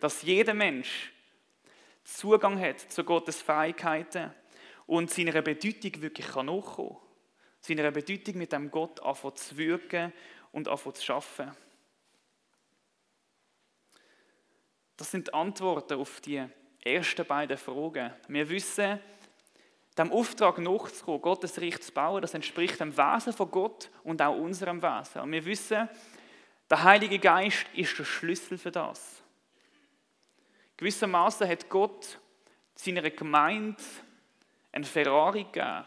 dass 0.00 0.22
jeder 0.22 0.54
Mensch 0.54 1.12
Zugang 2.04 2.58
hat 2.58 2.80
zu 2.80 3.04
Gottes 3.04 3.42
Fähigkeiten 3.42 4.32
und 4.86 5.10
seiner 5.10 5.42
Bedeutung 5.42 6.00
wirklich 6.00 6.26
nachkommen 6.26 6.64
kann. 6.64 6.96
Seiner 7.60 7.90
Bedeutung 7.90 8.38
mit 8.38 8.52
dem 8.52 8.70
Gott 8.70 9.00
anfangen 9.02 9.36
zu 9.36 9.56
wirken 9.56 10.12
und 10.50 10.68
anfangen 10.68 10.96
zu 10.96 11.12
arbeiten. 11.12 11.56
Das 14.96 15.10
sind 15.10 15.28
die 15.28 15.34
Antworten 15.34 16.00
auf 16.00 16.20
die 16.22 16.44
ersten 16.82 17.26
beiden 17.26 17.58
Fragen. 17.58 18.12
Wir 18.26 18.48
wissen, 18.48 18.98
dem 19.98 20.10
Auftrag 20.10 20.58
nachzukommen, 20.58 21.20
Gottes 21.20 21.60
Reich 21.60 21.80
zu 21.82 21.92
bauen, 21.92 22.22
das 22.22 22.34
entspricht 22.34 22.80
dem 22.80 22.96
Wesen 22.96 23.34
von 23.34 23.50
Gott 23.50 23.90
und 24.02 24.22
auch 24.22 24.36
unserem 24.36 24.82
Wesen. 24.82 25.20
Und 25.20 25.32
wir 25.32 25.44
wissen, 25.44 25.88
der 26.72 26.84
Heilige 26.84 27.18
Geist 27.18 27.66
ist 27.74 27.98
der 27.98 28.04
Schlüssel 28.04 28.56
für 28.56 28.72
das. 28.72 29.22
Gewissermaßen 30.78 31.46
hat 31.46 31.68
Gott 31.68 32.18
seiner 32.74 33.10
Gemeinde 33.10 33.76
ein 34.72 34.82
Ferrari 34.82 35.44
gegeben. 35.44 35.84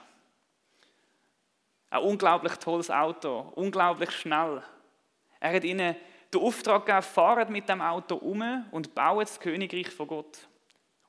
Ein 1.90 2.02
unglaublich 2.04 2.54
tolles 2.58 2.92
Auto, 2.92 3.52
unglaublich 3.56 4.12
schnell. 4.12 4.62
Er 5.40 5.56
hat 5.56 5.64
ihnen 5.64 5.96
den 6.32 6.42
Auftrag 6.42 6.86
gegeben, 6.86 7.02
fahrt 7.02 7.50
mit 7.50 7.68
dem 7.68 7.82
Auto 7.82 8.18
um 8.18 8.44
und 8.70 8.94
baut 8.94 9.24
das 9.24 9.40
Königreich 9.40 9.90
von 9.90 10.08
Gott. 10.08 10.48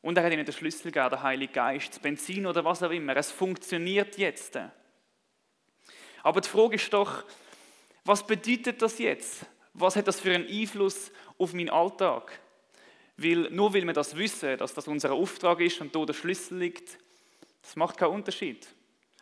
Und 0.00 0.16
er 0.16 0.24
hat 0.24 0.32
ihnen 0.32 0.46
den 0.46 0.54
Schlüssel 0.54 0.90
gegeben, 0.90 1.10
den 1.10 1.22
Heiligen 1.22 1.52
Geist, 1.52 1.90
das 1.90 1.98
Benzin 1.98 2.46
oder 2.46 2.64
was 2.64 2.82
auch 2.82 2.90
immer. 2.90 3.14
Es 3.14 3.30
funktioniert 3.30 4.16
jetzt. 4.16 4.58
Aber 6.22 6.40
die 6.40 6.48
Frage 6.48 6.76
ist 6.76 6.90
doch, 6.94 7.24
was 8.06 8.26
bedeutet 8.26 8.80
das 8.80 8.98
jetzt? 8.98 9.44
Was 9.78 9.94
hat 9.94 10.08
das 10.08 10.20
für 10.20 10.34
einen 10.34 10.48
Einfluss 10.48 11.12
auf 11.36 11.52
meinen 11.52 11.68
Alltag? 11.68 12.40
Weil, 13.18 13.50
nur 13.50 13.74
weil 13.74 13.84
wir 13.84 13.92
das 13.92 14.16
wissen, 14.16 14.56
dass 14.56 14.72
das 14.72 14.88
unser 14.88 15.12
Auftrag 15.12 15.60
ist 15.60 15.80
und 15.80 15.94
da 15.94 16.04
der 16.04 16.14
Schlüssel 16.14 16.58
liegt, 16.58 16.98
das 17.60 17.76
macht 17.76 17.98
keinen 17.98 18.12
Unterschied. 18.12 18.66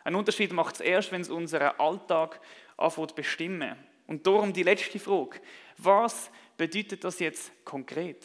Ein 0.05 0.15
Unterschied 0.15 0.53
macht 0.53 0.75
es 0.75 0.81
erst, 0.81 1.11
wenn 1.11 1.21
es 1.21 1.29
unseren 1.29 1.77
Alltag 1.77 2.39
anfängt 2.77 3.15
bestimmen. 3.15 3.75
Und 4.07 4.25
darum 4.25 4.53
die 4.53 4.63
letzte 4.63 4.99
Frage. 4.99 5.41
Was 5.77 6.29
bedeutet 6.55 7.03
das 7.03 7.19
jetzt 7.19 7.51
konkret? 7.65 8.23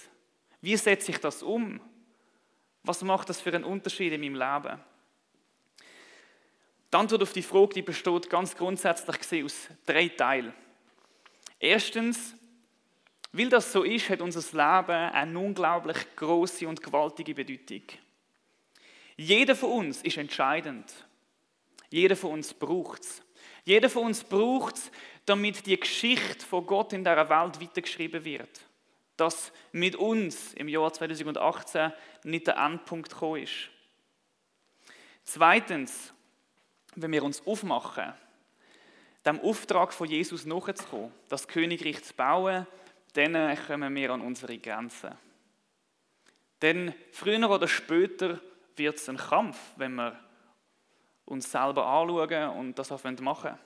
Wie 0.61 0.77
setze 0.77 1.11
ich 1.11 1.19
das 1.19 1.43
um? 1.43 1.81
Was 2.85 3.03
macht 3.03 3.29
das 3.29 3.41
für 3.41 3.53
einen 3.53 3.65
Unterschied 3.65 4.13
in 4.13 4.21
meinem 4.21 4.35
Leben? 4.35 4.81
Die 6.93 6.97
Antwort 6.97 7.23
auf 7.23 7.33
die 7.33 7.43
Frage 7.43 7.75
die 7.75 7.83
besteht 7.83 8.31
ganz 8.31 8.57
grundsätzlich 8.57 9.19
gesehen 9.19 9.47
aus 9.47 9.69
drei 9.85 10.09
Teilen. 10.09 10.53
Erstens, 11.61 12.35
weil 13.33 13.51
das 13.51 13.71
so 13.71 13.83
ist, 13.83 14.09
hat 14.09 14.23
unser 14.23 14.41
Leben 14.41 14.91
eine 14.91 15.39
unglaublich 15.39 15.99
große 16.17 16.67
und 16.67 16.83
gewaltige 16.83 17.35
Bedeutung. 17.35 17.83
Jeder 19.17 19.55
von 19.55 19.71
uns 19.71 20.03
ist 20.03 20.17
entscheidend. 20.17 21.07
Jeder 21.91 22.17
von 22.17 22.33
uns 22.33 22.55
braucht 22.55 23.03
es. 23.03 23.23
Jeder 23.65 23.91
von 23.91 24.07
uns 24.07 24.25
braucht 24.25 24.77
es, 24.77 24.91
damit 25.27 25.67
die 25.67 25.79
Geschichte 25.79 26.45
von 26.47 26.67
Gott 26.67 26.95
in 26.95 27.05
dieser 27.05 27.29
Welt 27.29 27.61
weitergeschrieben 27.61 28.25
wird. 28.25 28.63
Dass 29.19 29.53
mit 29.73 29.97
uns 29.97 30.55
im 30.55 30.69
Jahr 30.69 30.91
2018 30.91 31.93
nicht 32.25 32.47
der 32.47 32.57
Endpunkt 32.57 33.11
gekommen 33.11 33.43
ist. 33.43 33.69
Zweitens, 35.25 36.15
wenn 36.95 37.13
wir 37.13 37.23
uns 37.23 37.47
aufmachen, 37.47 38.15
dem 39.25 39.41
Auftrag 39.41 39.93
von 39.93 40.09
Jesus 40.09 40.47
nachzukommen, 40.47 41.13
das 41.29 41.47
Königreich 41.47 42.03
zu 42.03 42.15
bauen, 42.15 42.67
dann 43.15 43.57
kommen 43.67 43.95
wir 43.95 44.11
an 44.11 44.21
unsere 44.21 44.59
Grenzen. 44.59 45.13
Denn 46.63 46.95
früher 47.13 47.51
oder 47.51 47.69
später 47.69 48.41
wird 48.77 48.97
es 48.97 49.09
ein 49.09 49.17
Kampf, 49.17 49.59
wenn 49.77 49.95
wir 49.95 50.19
uns 51.25 51.51
selber 51.51 51.87
anschauen 51.87 52.51
und 52.59 52.79
das 52.79 52.93
auch 52.93 53.03
machen. 53.21 53.59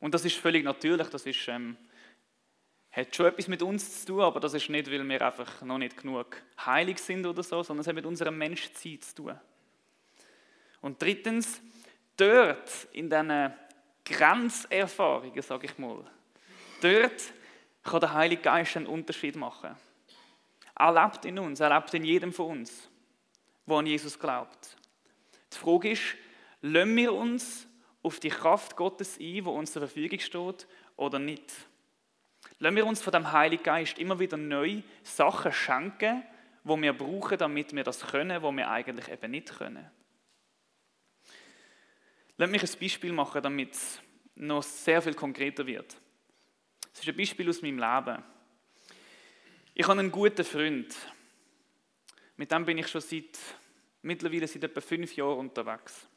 Und 0.00 0.12
das 0.12 0.24
ist 0.24 0.36
völlig 0.36 0.64
natürlich, 0.64 1.08
das 1.08 1.24
ist, 1.24 1.48
ähm, 1.48 1.76
hat 2.90 3.14
schon 3.14 3.26
etwas 3.26 3.48
mit 3.48 3.62
uns 3.62 4.00
zu 4.00 4.06
tun, 4.06 4.20
aber 4.20 4.38
das 4.38 4.54
ist 4.54 4.68
nicht, 4.68 4.90
weil 4.90 5.08
wir 5.08 5.22
einfach 5.22 5.62
noch 5.62 5.78
nicht 5.78 5.96
genug 5.96 6.36
heilig 6.64 6.98
sind 6.98 7.26
oder 7.26 7.42
so, 7.42 7.62
sondern 7.62 7.80
es 7.80 7.86
hat 7.86 7.94
mit 7.94 8.06
unserem 8.06 8.36
Menschsein 8.36 9.00
zu 9.00 9.14
tun. 9.14 9.40
Und 10.82 11.00
drittens, 11.00 11.62
dort 12.16 12.86
in 12.92 13.08
diesen 13.08 13.54
Grenzerfahrungen, 14.04 15.42
sage 15.42 15.66
ich 15.66 15.78
mal, 15.78 16.04
dort 16.80 17.32
kann 17.82 18.00
der 18.00 18.12
Heilige 18.12 18.42
Geist 18.42 18.76
einen 18.76 18.86
Unterschied 18.86 19.36
machen. 19.36 19.76
Er 20.76 20.92
lebt 20.92 21.24
in 21.24 21.38
uns, 21.38 21.60
er 21.60 21.74
lebt 21.74 21.94
in 21.94 22.04
jedem 22.04 22.32
von 22.32 22.58
uns, 22.58 22.88
der 23.66 23.76
an 23.76 23.86
Jesus 23.86 24.18
glaubt. 24.18 24.76
Die 25.52 25.58
Frage 25.58 25.92
ist, 25.92 26.16
lassen 26.62 26.96
wir 26.96 27.12
uns 27.12 27.66
auf 28.02 28.20
die 28.20 28.28
Kraft 28.28 28.76
Gottes 28.76 29.16
ein, 29.16 29.20
die 29.20 29.42
uns 29.42 29.72
zur 29.72 29.82
Verfügung 29.82 30.18
steht, 30.18 30.66
oder 30.96 31.18
nicht? 31.18 31.52
Lassen 32.58 32.76
wir 32.76 32.86
uns 32.86 33.02
von 33.02 33.12
dem 33.12 33.32
Heiligen 33.32 33.62
Geist 33.62 33.98
immer 33.98 34.18
wieder 34.18 34.36
neu 34.36 34.82
Sachen 35.02 35.52
schenken, 35.52 36.22
wo 36.64 36.80
wir 36.80 36.92
brauchen, 36.92 37.38
damit 37.38 37.74
wir 37.74 37.84
das 37.84 38.06
können, 38.06 38.42
wo 38.42 38.52
wir 38.52 38.70
eigentlich 38.70 39.08
eben 39.08 39.30
nicht 39.30 39.56
können. 39.58 39.90
Lass 42.36 42.50
mich 42.50 42.62
ein 42.62 42.80
Beispiel 42.80 43.12
machen, 43.12 43.42
damit 43.42 43.72
es 43.72 44.00
noch 44.34 44.62
sehr 44.62 45.00
viel 45.00 45.14
konkreter 45.14 45.66
wird. 45.66 45.96
Das 46.92 47.00
ist 47.00 47.08
ein 47.08 47.16
Beispiel 47.16 47.48
aus 47.48 47.62
meinem 47.62 47.78
Leben. 47.78 48.22
Ich 49.74 49.86
habe 49.86 49.98
einen 49.98 50.10
guten 50.10 50.44
Freund. 50.44 50.94
Mit 52.36 52.50
dem 52.50 52.64
bin 52.64 52.78
ich 52.78 52.88
schon 52.88 53.00
seit 53.00 53.38
mittlerweile 54.02 54.46
seit 54.46 54.64
etwa 54.64 54.80
fünf 54.80 55.14
Jahren 55.16 55.38
unterwegs. 55.38 56.08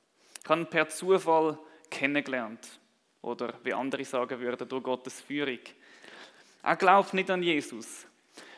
Ich 0.43 0.49
habe 0.49 0.61
ihn 0.61 0.69
per 0.69 0.89
Zufall 0.89 1.57
kennengelernt. 1.89 2.79
Oder 3.21 3.53
wie 3.63 3.73
andere 3.73 4.05
sagen 4.05 4.39
würden, 4.39 4.67
durch 4.67 4.83
Gottes 4.83 5.21
Führung. 5.21 5.59
Er 6.63 6.75
glaubt 6.75 7.13
nicht 7.13 7.29
an 7.29 7.43
Jesus. 7.43 8.07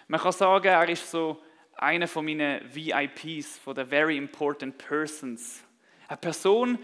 Man 0.07 0.19
kann 0.19 0.31
sagen, 0.31 0.67
er 0.67 0.89
ist 0.89 1.09
so 1.09 1.41
einer 1.75 2.07
von 2.07 2.25
meinen 2.25 2.61
VIPs, 2.73 3.57
von 3.59 3.75
den 3.75 3.87
Very 3.87 4.17
Important 4.17 4.77
Persons. 4.77 5.63
Eine 6.07 6.17
Person, 6.17 6.79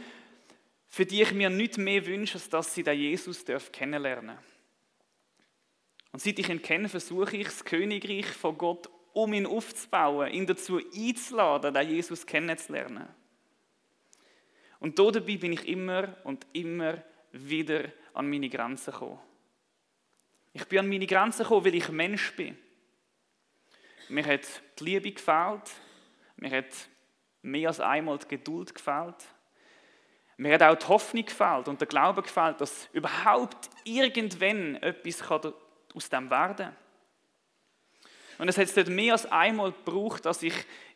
für 0.95 1.05
die 1.05 1.21
ich 1.21 1.33
mir 1.33 1.49
nicht 1.49 1.77
mehr 1.77 2.05
wünsche, 2.05 2.35
als 2.35 2.49
dass 2.49 2.73
sie 2.73 2.81
den 2.81 2.97
Jesus 2.97 3.43
kennenlernen 3.73 4.37
darf. 4.37 4.45
Und 6.13 6.21
seit 6.21 6.39
ich 6.39 6.47
ihn 6.47 6.61
kenne, 6.61 6.87
versuche 6.87 7.35
ich, 7.35 7.47
das 7.47 7.65
Königreich 7.65 8.27
von 8.27 8.57
Gott 8.57 8.89
um 9.11 9.33
ihn 9.33 9.45
aufzubauen, 9.45 10.31
ihn 10.31 10.45
dazu 10.45 10.79
einzuladen, 10.95 11.73
den 11.73 11.89
Jesus 11.89 12.25
kennenzulernen. 12.25 13.09
Und 14.79 14.97
dabei 14.97 15.35
bin 15.35 15.51
ich 15.51 15.67
immer 15.67 16.15
und 16.23 16.47
immer 16.53 17.03
wieder 17.33 17.91
an 18.13 18.29
meine 18.29 18.47
Grenzen 18.47 18.93
gekommen. 18.93 19.19
Ich 20.53 20.63
bin 20.63 20.79
an 20.79 20.87
meine 20.87 21.07
Grenzen 21.07 21.43
gekommen, 21.43 21.65
weil 21.65 21.75
ich 21.75 21.89
Mensch 21.89 22.33
bin. 22.37 22.57
Mir 24.07 24.25
hat 24.25 24.45
die 24.79 24.85
Liebe 24.85 25.11
gefehlt, 25.11 25.73
mir 26.37 26.51
hat 26.51 26.73
mehr 27.41 27.67
als 27.67 27.81
einmal 27.81 28.17
die 28.17 28.29
Geduld 28.29 28.73
gefehlt, 28.73 29.34
mir 30.37 30.53
hat 30.53 30.63
auch 30.63 30.75
die 30.75 30.87
Hoffnung 30.87 31.25
gefehlt 31.25 31.67
und 31.67 31.79
der 31.79 31.87
Glaube 31.87 32.21
gefehlt, 32.21 32.59
dass 32.59 32.89
überhaupt 32.91 33.69
irgendwann 33.83 34.75
etwas 34.77 35.23
aus 35.93 36.09
dem 36.09 36.29
werden 36.29 36.57
kann. 36.57 36.75
Und 38.37 38.49
es 38.49 38.57
hat 38.57 38.75
dort 38.75 38.89
mehr 38.89 39.13
als 39.13 39.31
einmal 39.31 39.71
gebraucht, 39.71 40.25
dass 40.25 40.43
ich 40.43 40.53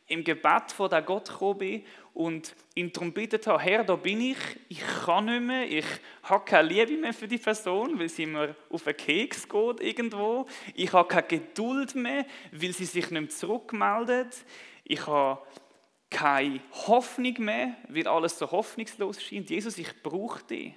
im 0.08 0.24
Gebet 0.24 0.72
vor 0.76 0.90
der 0.90 1.02
Gott 1.02 1.30
gekommen 1.30 1.60
bin 1.60 1.86
und 2.14 2.56
ihn 2.74 2.92
darum 2.92 3.14
bittet 3.14 3.48
habe, 3.48 3.62
Herr, 3.62 3.84
da 3.84 3.96
bin 3.96 4.20
ich, 4.20 4.38
ich 4.68 4.82
kann 5.06 5.26
nicht 5.26 5.44
mehr, 5.44 5.72
ich 5.72 5.86
habe 6.24 6.44
keine 6.44 6.68
Liebe 6.68 6.98
mehr 6.98 7.14
für 7.14 7.28
die 7.28 7.38
Person, 7.38 7.98
weil 8.00 8.10
sie 8.10 8.26
mir 8.26 8.56
auf 8.70 8.84
den 8.84 8.98
Keks 8.98 9.48
geht 9.48 9.80
irgendwo. 9.80 10.48
Ich 10.74 10.92
habe 10.92 11.08
keine 11.08 11.28
Geduld 11.28 11.96
mehr, 11.96 12.26
weil 12.52 12.74
sie 12.74 12.86
sich 12.86 13.10
nicht 13.12 13.22
mehr 13.22 13.30
zurückmeldet. 13.30 14.36
Ich 14.84 15.06
habe 15.06 15.40
keine 16.10 16.60
Hoffnung 16.88 17.36
mehr, 17.40 17.76
weil 17.88 18.08
alles 18.08 18.38
so 18.38 18.50
hoffnungslos 18.50 19.22
scheint. 19.22 19.50
Jesus, 19.50 19.78
ich 19.78 20.02
brauche 20.02 20.44
dich. 20.44 20.74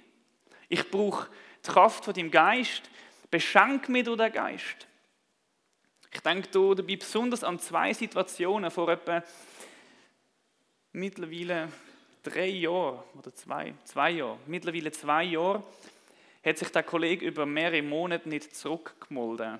Ich 0.69 0.89
brauche 0.89 1.29
die 1.65 1.71
Kraft 1.71 2.05
von 2.05 2.13
deinem 2.13 2.31
Geist, 2.31 2.83
beschenk 3.31 3.89
mich 3.89 4.05
durch 4.05 4.17
den 4.17 4.31
Geist. 4.31 4.87
Ich 6.11 6.21
denke 6.21 6.47
dabei 6.49 6.95
besonders 6.95 7.43
an 7.43 7.59
zwei 7.59 7.93
Situationen 7.93 8.69
vor 8.69 8.89
etwa 8.89 9.23
mittlerweile 10.91 11.69
drei 12.21 12.49
Jahren 12.49 12.99
oder 13.17 13.33
zwei, 13.33 13.73
zwei 13.83 14.11
Jahre, 14.11 14.37
mittlerweile 14.45 14.91
zwei 14.91 15.23
Jahre, 15.23 15.63
hat 16.45 16.57
sich 16.57 16.69
der 16.69 16.83
Kollege 16.83 17.25
über 17.25 17.45
mehrere 17.45 17.81
Monate 17.81 18.29
nicht 18.29 18.55
zurückgemolden. 18.55 19.59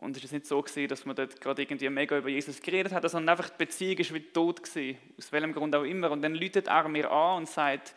Und 0.00 0.16
es 0.16 0.24
ist 0.24 0.32
nicht 0.32 0.46
so 0.46 0.62
gewesen, 0.62 0.88
dass 0.88 1.04
man 1.04 1.14
dort 1.14 1.40
gerade 1.40 1.60
irgendwie 1.60 1.88
mega 1.90 2.16
über 2.16 2.30
Jesus 2.30 2.60
geredet 2.62 2.92
hat, 2.92 3.08
sondern 3.10 3.36
einfach 3.36 3.50
die 3.50 3.58
Beziehung 3.58 3.98
ist 3.98 4.14
wie 4.14 4.20
tot 4.20 4.62
gewesen, 4.62 4.98
aus 5.18 5.30
welchem 5.30 5.52
Grund 5.52 5.76
auch 5.76 5.84
immer. 5.84 6.10
Und 6.10 6.22
dann 6.22 6.34
läutet 6.34 6.68
er 6.68 6.88
mir 6.88 7.10
an 7.10 7.38
und 7.38 7.48
sagt, 7.48 7.94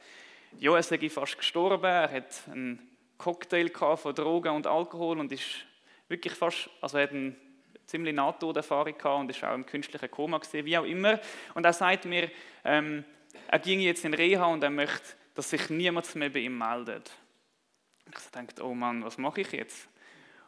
ja, 0.60 0.76
er 0.76 0.84
sei 0.84 1.10
fast 1.10 1.38
gestorben, 1.38 1.86
er 1.86 2.12
hat 2.12 2.44
einen 2.52 2.80
Cocktail 3.18 3.70
von 3.70 4.14
Drogen 4.14 4.54
und 4.54 4.68
Alkohol 4.68 5.20
und 5.20 5.32
ist 5.32 5.66
wirklich 6.10 6.34
fast, 6.34 6.70
also 6.82 6.98
er 6.98 7.04
hat 7.04 7.12
eine 7.12 7.36
ziemlich 7.86 8.14
Nahtoderfahrung 8.14 8.98
gehabt 8.98 9.20
und 9.22 9.30
ist 9.30 9.44
auch 9.44 9.56
im 9.56 9.66
künstlichen 9.66 10.12
Koma 10.12 10.40
gesehen, 10.40 10.66
wie 10.66 10.78
auch 10.78 10.86
immer. 10.86 11.22
Und 11.54 11.66
er 11.66 11.74
sagt 11.74 12.04
mir, 12.04 12.30
ähm, 12.66 13.06
er 13.48 13.60
ging 13.60 13.80
jetzt 13.80 14.04
in 14.04 14.14
Reha 14.14 14.46
und 14.46 14.62
er 14.62 14.70
möchte, 14.70 15.16
dass 15.36 15.50
sich 15.50 15.70
niemand 15.70 16.14
mehr 16.16 16.30
bei 16.30 16.40
ihm 16.40 16.58
meldet. 16.58 17.12
Ich 18.08 18.32
denke, 18.32 18.62
oh 18.62 18.74
Mann, 18.74 19.06
was 19.06 19.18
mache 19.18 19.42
ich 19.42 19.52
jetzt? 19.54 19.88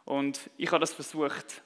Und 0.06 0.50
ich 0.58 0.72
habe 0.72 0.80
das 0.80 0.94
versucht 0.94 1.64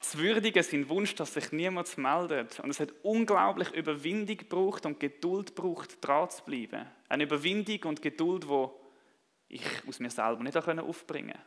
zu 0.00 0.18
würdigen, 0.18 0.62
seinen 0.62 0.88
Wunsch, 0.88 1.14
dass 1.14 1.34
sich 1.34 1.52
niemand 1.52 1.96
meldet. 1.96 2.58
Und 2.60 2.70
es 2.70 2.80
hat 2.80 2.92
unglaublich 3.02 3.70
Überwindung 3.72 4.36
gebraucht 4.36 4.84
und 4.84 4.98
Geduld 4.98 5.54
gebraucht, 5.54 5.98
dran 6.00 6.28
zu 6.28 6.42
bleiben. 6.44 6.86
Eine 7.08 7.24
Überwindung 7.24 7.84
und 7.84 8.02
Geduld, 8.02 8.44
die 8.44 8.66
ich 9.48 9.64
aus 9.86 10.00
mir 10.00 10.10
selber 10.10 10.42
nicht 10.42 10.56
aufbringen 10.56 11.32
konnte. 11.32 11.46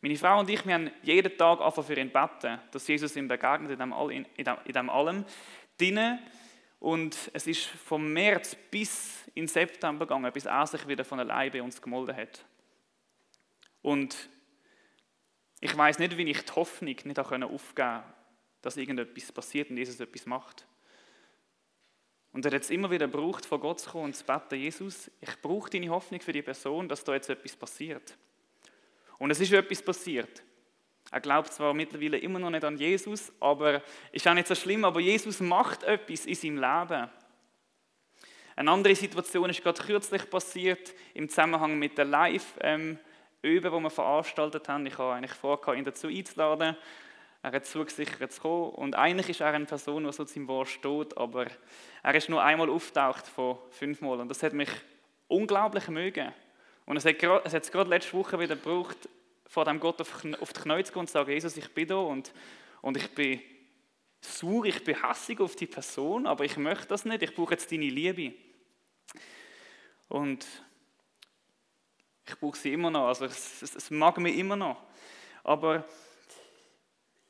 Meine 0.00 0.16
Frau 0.16 0.40
und 0.40 0.50
ich, 0.50 0.66
wir 0.66 0.74
haben 0.74 0.90
jeden 1.02 1.36
Tag 1.36 1.60
einfach 1.60 1.84
für 1.84 1.96
ihn 1.96 2.10
beten, 2.10 2.58
dass 2.72 2.88
Jesus 2.88 3.14
ihm 3.14 3.28
begegnet 3.28 3.70
in 3.70 3.78
dem, 3.78 3.92
in, 4.10 4.26
dem, 4.44 4.56
in 4.64 4.72
dem 4.72 4.90
allem. 4.90 5.24
Drinnen. 5.78 6.18
Und 6.80 7.30
es 7.32 7.46
ist 7.46 7.66
vom 7.66 8.12
März 8.12 8.56
bis 8.70 9.30
in 9.34 9.46
September 9.46 10.04
gegangen, 10.04 10.32
bis 10.32 10.46
er 10.46 10.66
sich 10.66 10.88
wieder 10.88 11.04
von 11.04 11.20
allein 11.20 11.52
bei 11.52 11.62
uns 11.62 11.80
gemolden 11.80 12.16
hat. 12.16 12.44
Und 13.82 14.28
ich 15.60 15.76
weiß 15.76 15.98
nicht, 15.98 16.16
wie 16.16 16.30
ich 16.30 16.44
die 16.44 16.52
Hoffnung 16.52 16.96
nicht 17.04 17.18
aufgeben 17.18 17.50
konnte, 17.50 18.02
dass 18.62 18.76
irgendetwas 18.76 19.32
passiert 19.32 19.70
und 19.70 19.76
Jesus 19.76 20.00
etwas 20.00 20.26
macht. 20.26 20.66
Und 22.32 22.46
er 22.46 22.52
hat 22.52 22.62
es 22.62 22.70
immer 22.70 22.90
wieder 22.90 23.06
gebraucht, 23.06 23.44
vor 23.44 23.60
Gott 23.60 23.80
zu 23.80 23.90
kommen 23.90 24.04
und 24.04 24.16
zu 24.16 24.24
beten, 24.24 24.54
Jesus, 24.54 25.10
ich 25.20 25.40
brauche 25.42 25.68
deine 25.68 25.90
Hoffnung 25.90 26.20
für 26.20 26.32
die 26.32 26.42
Person, 26.42 26.88
dass 26.88 27.04
da 27.04 27.12
jetzt 27.14 27.28
etwas 27.28 27.54
passiert. 27.54 28.16
Und 29.18 29.30
es 29.30 29.40
ist 29.40 29.52
etwas 29.52 29.82
passiert. 29.82 30.42
Er 31.10 31.20
glaubt 31.20 31.52
zwar 31.52 31.74
mittlerweile 31.74 32.18
immer 32.18 32.38
noch 32.38 32.50
nicht 32.50 32.64
an 32.64 32.78
Jesus, 32.78 33.30
aber 33.38 33.82
ist 34.12 34.26
auch 34.26 34.34
nicht 34.34 34.46
so 34.46 34.54
schlimm, 34.54 34.84
aber 34.84 35.00
Jesus 35.00 35.40
macht 35.40 35.82
etwas 35.82 36.24
in 36.24 36.34
seinem 36.34 36.56
Leben. 36.56 37.10
Eine 38.56 38.70
andere 38.70 38.94
Situation 38.94 39.50
ist 39.50 39.62
gerade 39.62 39.82
kürzlich 39.82 40.28
passiert 40.30 40.94
im 41.14 41.28
Zusammenhang 41.28 41.78
mit 41.78 41.98
der 41.98 42.06
Live- 42.06 42.58
ähm, 42.60 42.98
Üben, 43.42 43.72
die 43.72 43.82
wir 43.82 43.90
veranstaltet 43.90 44.68
haben. 44.68 44.86
Ich 44.86 44.96
habe 44.98 45.14
eigentlich 45.14 45.32
vor, 45.32 45.74
ihn 45.74 45.84
dazu 45.84 46.06
einzuladen. 46.06 46.76
Er 47.42 47.52
hat 47.52 47.66
zugesichert 47.66 48.32
zu 48.32 48.40
kommen. 48.40 48.70
Und 48.70 48.94
eigentlich 48.94 49.28
ist 49.28 49.40
er 49.40 49.48
eine 49.48 49.64
Person, 49.64 50.04
die 50.04 50.12
so 50.12 50.24
zu 50.24 50.34
seinem 50.34 50.48
Wort 50.48 50.68
steht, 50.68 51.16
aber 51.16 51.46
er 52.02 52.14
ist 52.14 52.28
nur 52.28 52.42
einmal 52.42 52.70
auftaucht 52.70 53.26
von 53.26 53.58
fünfmal. 53.70 54.20
Und 54.20 54.28
das 54.28 54.42
hat 54.42 54.52
mich 54.52 54.70
unglaublich 55.26 55.88
mögen. 55.88 56.32
Und 56.86 56.96
es 56.96 57.04
hat, 57.04 57.22
es 57.44 57.54
hat 57.54 57.62
es 57.64 57.72
gerade 57.72 57.90
letzte 57.90 58.12
Woche 58.12 58.38
wieder 58.38 58.54
gebraucht, 58.54 59.08
vor 59.46 59.64
dem 59.64 59.80
Gott 59.80 60.00
auf, 60.00 60.24
auf 60.40 60.52
die 60.52 60.60
Knie 60.60 60.84
zu 60.84 60.92
gehen 60.92 61.00
und 61.00 61.06
zu 61.08 61.12
sagen, 61.12 61.30
Jesus, 61.30 61.56
ich 61.56 61.68
bin 61.74 61.88
da 61.88 61.96
und, 61.96 62.32
und 62.80 62.96
ich 62.96 63.12
bin 63.14 63.40
sauer, 64.20 64.64
ich 64.64 64.82
bin 64.84 65.02
hassig 65.02 65.40
auf 65.40 65.56
die 65.56 65.66
Person, 65.66 66.26
aber 66.26 66.44
ich 66.44 66.56
möchte 66.56 66.86
das 66.86 67.04
nicht, 67.04 67.22
ich 67.22 67.34
brauche 67.34 67.52
jetzt 67.52 67.70
deine 67.70 67.88
Liebe. 67.88 68.34
Und 70.08 70.46
ich 72.26 72.38
brauche 72.38 72.56
sie 72.56 72.72
immer 72.72 72.90
noch, 72.90 73.08
also 73.08 73.24
es, 73.24 73.62
es, 73.62 73.74
es 73.74 73.90
mag 73.90 74.18
mich 74.18 74.36
immer 74.36 74.56
noch. 74.56 74.82
Aber 75.44 75.84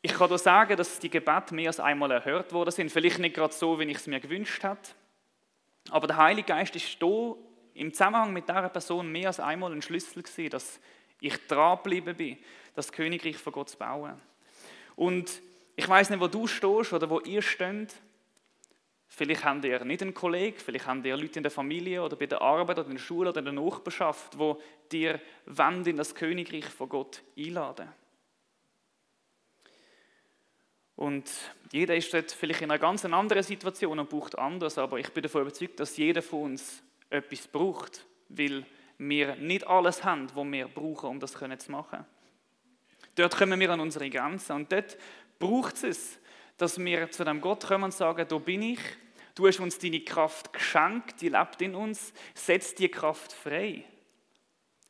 ich 0.02 0.12
kann 0.12 0.28
dir 0.28 0.38
sagen, 0.38 0.76
dass 0.76 0.98
die 0.98 1.08
Gebete 1.08 1.54
mehr 1.54 1.68
als 1.68 1.80
einmal 1.80 2.10
erhört 2.10 2.52
worden 2.52 2.72
sind. 2.72 2.90
Vielleicht 2.90 3.20
nicht 3.20 3.36
gerade 3.36 3.54
so, 3.54 3.78
wie 3.78 3.84
ich 3.84 3.98
es 3.98 4.06
mir 4.06 4.20
gewünscht 4.20 4.64
habe. 4.64 4.80
Aber 5.90 6.06
der 6.06 6.16
Heilige 6.16 6.48
Geist 6.48 6.74
ist 6.76 7.00
da 7.00 7.34
im 7.74 7.92
Zusammenhang 7.92 8.32
mit 8.32 8.48
dieser 8.48 8.68
Person 8.68 9.10
mehr 9.10 9.28
als 9.28 9.40
einmal 9.40 9.72
ein 9.72 9.82
Schlüssel 9.82 10.22
gewesen, 10.22 10.50
dass 10.50 10.80
ich 11.20 11.46
dranbleiben 11.46 12.16
bin, 12.16 12.38
das 12.74 12.92
Königreich 12.92 13.36
von 13.36 13.52
Gott 13.52 13.70
zu 13.70 13.78
bauen. 13.78 14.20
Und 14.96 15.40
ich 15.76 15.88
weiß 15.88 16.10
nicht, 16.10 16.20
wo 16.20 16.26
du 16.26 16.46
stehst 16.46 16.92
oder 16.92 17.08
wo 17.08 17.20
ihr 17.20 17.40
steht. 17.40 17.94
Vielleicht 19.14 19.44
habt 19.44 19.62
ihr 19.66 19.84
nicht 19.84 20.00
einen 20.00 20.14
Kollegen, 20.14 20.58
vielleicht 20.58 20.86
habt 20.86 21.04
ihr 21.04 21.14
Leute 21.14 21.38
in 21.38 21.42
der 21.42 21.52
Familie 21.52 22.02
oder 22.02 22.16
bei 22.16 22.24
der 22.24 22.40
Arbeit 22.40 22.78
oder 22.78 22.88
in 22.88 22.94
der 22.94 23.02
Schule 23.02 23.28
oder 23.28 23.40
in 23.40 23.44
der 23.44 23.52
Nachbarschaft, 23.52 24.38
wo 24.38 24.58
dir 24.90 25.20
wollen, 25.44 25.84
in 25.84 25.98
das 25.98 26.14
Königreich 26.14 26.64
von 26.64 26.88
Gott 26.88 27.22
einladen. 27.36 27.88
Und 30.96 31.30
jeder 31.72 31.94
ist 31.94 32.14
dort 32.14 32.32
vielleicht 32.32 32.62
in 32.62 32.70
einer 32.70 32.78
ganz 32.78 33.04
anderen 33.04 33.42
Situation 33.42 33.98
und 33.98 34.08
braucht 34.08 34.38
anders, 34.38 34.78
aber 34.78 34.98
ich 34.98 35.10
bin 35.10 35.22
davon 35.22 35.42
überzeugt, 35.42 35.78
dass 35.78 35.98
jeder 35.98 36.22
von 36.22 36.44
uns 36.44 36.82
etwas 37.10 37.46
braucht, 37.48 38.06
weil 38.30 38.64
wir 38.96 39.36
nicht 39.36 39.66
alles 39.66 40.04
haben, 40.04 40.28
was 40.34 40.46
wir 40.46 40.68
brauchen, 40.68 41.10
um 41.10 41.20
das 41.20 41.32
zu 41.32 41.70
machen. 41.70 42.06
Dort 43.14 43.36
kommen 43.36 43.60
wir 43.60 43.68
an 43.68 43.80
unsere 43.80 44.08
Grenzen 44.08 44.56
und 44.56 44.72
dort 44.72 44.96
braucht 45.38 45.84
es, 45.84 46.18
dass 46.62 46.78
wir 46.78 47.10
zu 47.10 47.24
dem 47.24 47.40
Gott 47.40 47.66
kommen 47.66 47.84
und 47.84 47.92
sagen, 47.92 48.24
da 48.28 48.38
bin 48.38 48.62
ich, 48.62 48.78
du 49.34 49.48
hast 49.48 49.58
uns 49.58 49.78
deine 49.78 50.00
Kraft 50.00 50.52
geschenkt, 50.52 51.20
die 51.20 51.28
lebt 51.28 51.60
in 51.60 51.74
uns, 51.74 52.12
setz 52.34 52.72
die 52.76 52.88
Kraft 52.88 53.32
frei. 53.32 53.84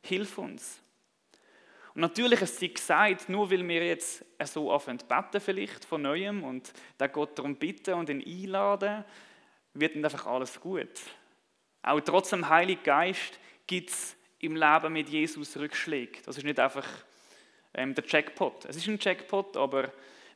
Hilf 0.03 0.37
uns. 0.37 0.79
Und 1.95 2.01
natürlich 2.01 2.41
ist 2.41 2.59
sie 2.59 2.71
gesagt, 2.71 3.27
nur 3.27 3.49
weil 3.49 3.67
wir 3.67 3.87
jetzt 3.87 4.23
so 4.45 4.71
anfangen 4.71 4.99
beten 5.09 5.41
vielleicht 5.41 5.83
von 5.83 6.03
Neuem 6.03 6.43
und 6.43 6.71
den 6.99 7.11
Gott 7.11 7.39
darum 7.39 7.55
bitten 7.55 7.95
und 7.95 8.07
ihn 8.07 8.23
einladen, 8.23 9.03
wird 9.73 9.95
nicht 9.95 10.05
einfach 10.05 10.27
alles 10.27 10.59
gut. 10.59 11.01
Auch 11.81 12.01
trotz 12.01 12.29
dem 12.29 12.47
Heiligen 12.47 12.83
Geist 12.83 13.39
gibt 13.65 13.89
es 13.89 14.15
im 14.37 14.55
Leben 14.55 14.93
mit 14.93 15.09
Jesus 15.09 15.57
Rückschläge. 15.57 16.19
Das 16.23 16.37
ist 16.37 16.43
nicht 16.43 16.59
einfach 16.59 16.87
ähm, 17.73 17.95
der 17.95 18.03
Jackpot. 18.07 18.65
Es 18.65 18.75
ist 18.75 18.87
ein 18.87 18.99
Jackpot, 19.01 19.57
aber 19.57 19.91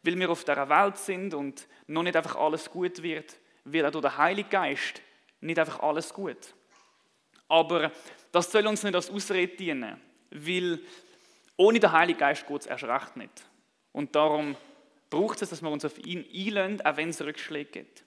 weil 0.08 0.18
wir 0.18 0.30
auf 0.30 0.46
dieser 0.46 0.70
Welt 0.70 0.98
sind 0.98 1.34
und 1.34 1.68
noch 1.88 2.02
nicht 2.02 2.16
einfach 2.16 2.38
alles 2.38 2.72
gut 2.72 3.04
wird, 3.04 3.38
wird 3.66 3.86
auch 3.86 3.92
durch 3.92 4.06
den 4.06 4.18
Heiligen 4.18 4.50
Geist 4.50 5.02
nicht 5.42 5.60
einfach 5.60 5.82
alles 5.82 6.14
gut. 6.14 6.56
Aber 7.50 7.92
das 8.32 8.50
soll 8.50 8.66
uns 8.68 8.84
nicht 8.84 8.96
als 8.96 9.10
Ausrede 9.10 9.54
dienen, 9.54 10.00
weil 10.32 10.80
ohne 11.58 11.82
den 11.82 11.92
Heiligen 11.92 12.20
Geist 12.20 12.48
geht 12.48 12.62
es 12.62 12.68
erst 12.68 12.86
recht 12.86 13.18
nicht. 13.18 13.46
Und 13.92 14.16
darum 14.16 14.56
braucht 15.10 15.42
es, 15.42 15.50
dass 15.50 15.62
wir 15.62 15.70
uns 15.70 15.84
auf 15.84 15.98
ihn 15.98 16.26
einlösen, 16.34 16.86
auch 16.86 16.96
wenn 16.96 17.10
es 17.10 17.22
Rückschläge 17.22 17.70
gibt. 17.70 18.06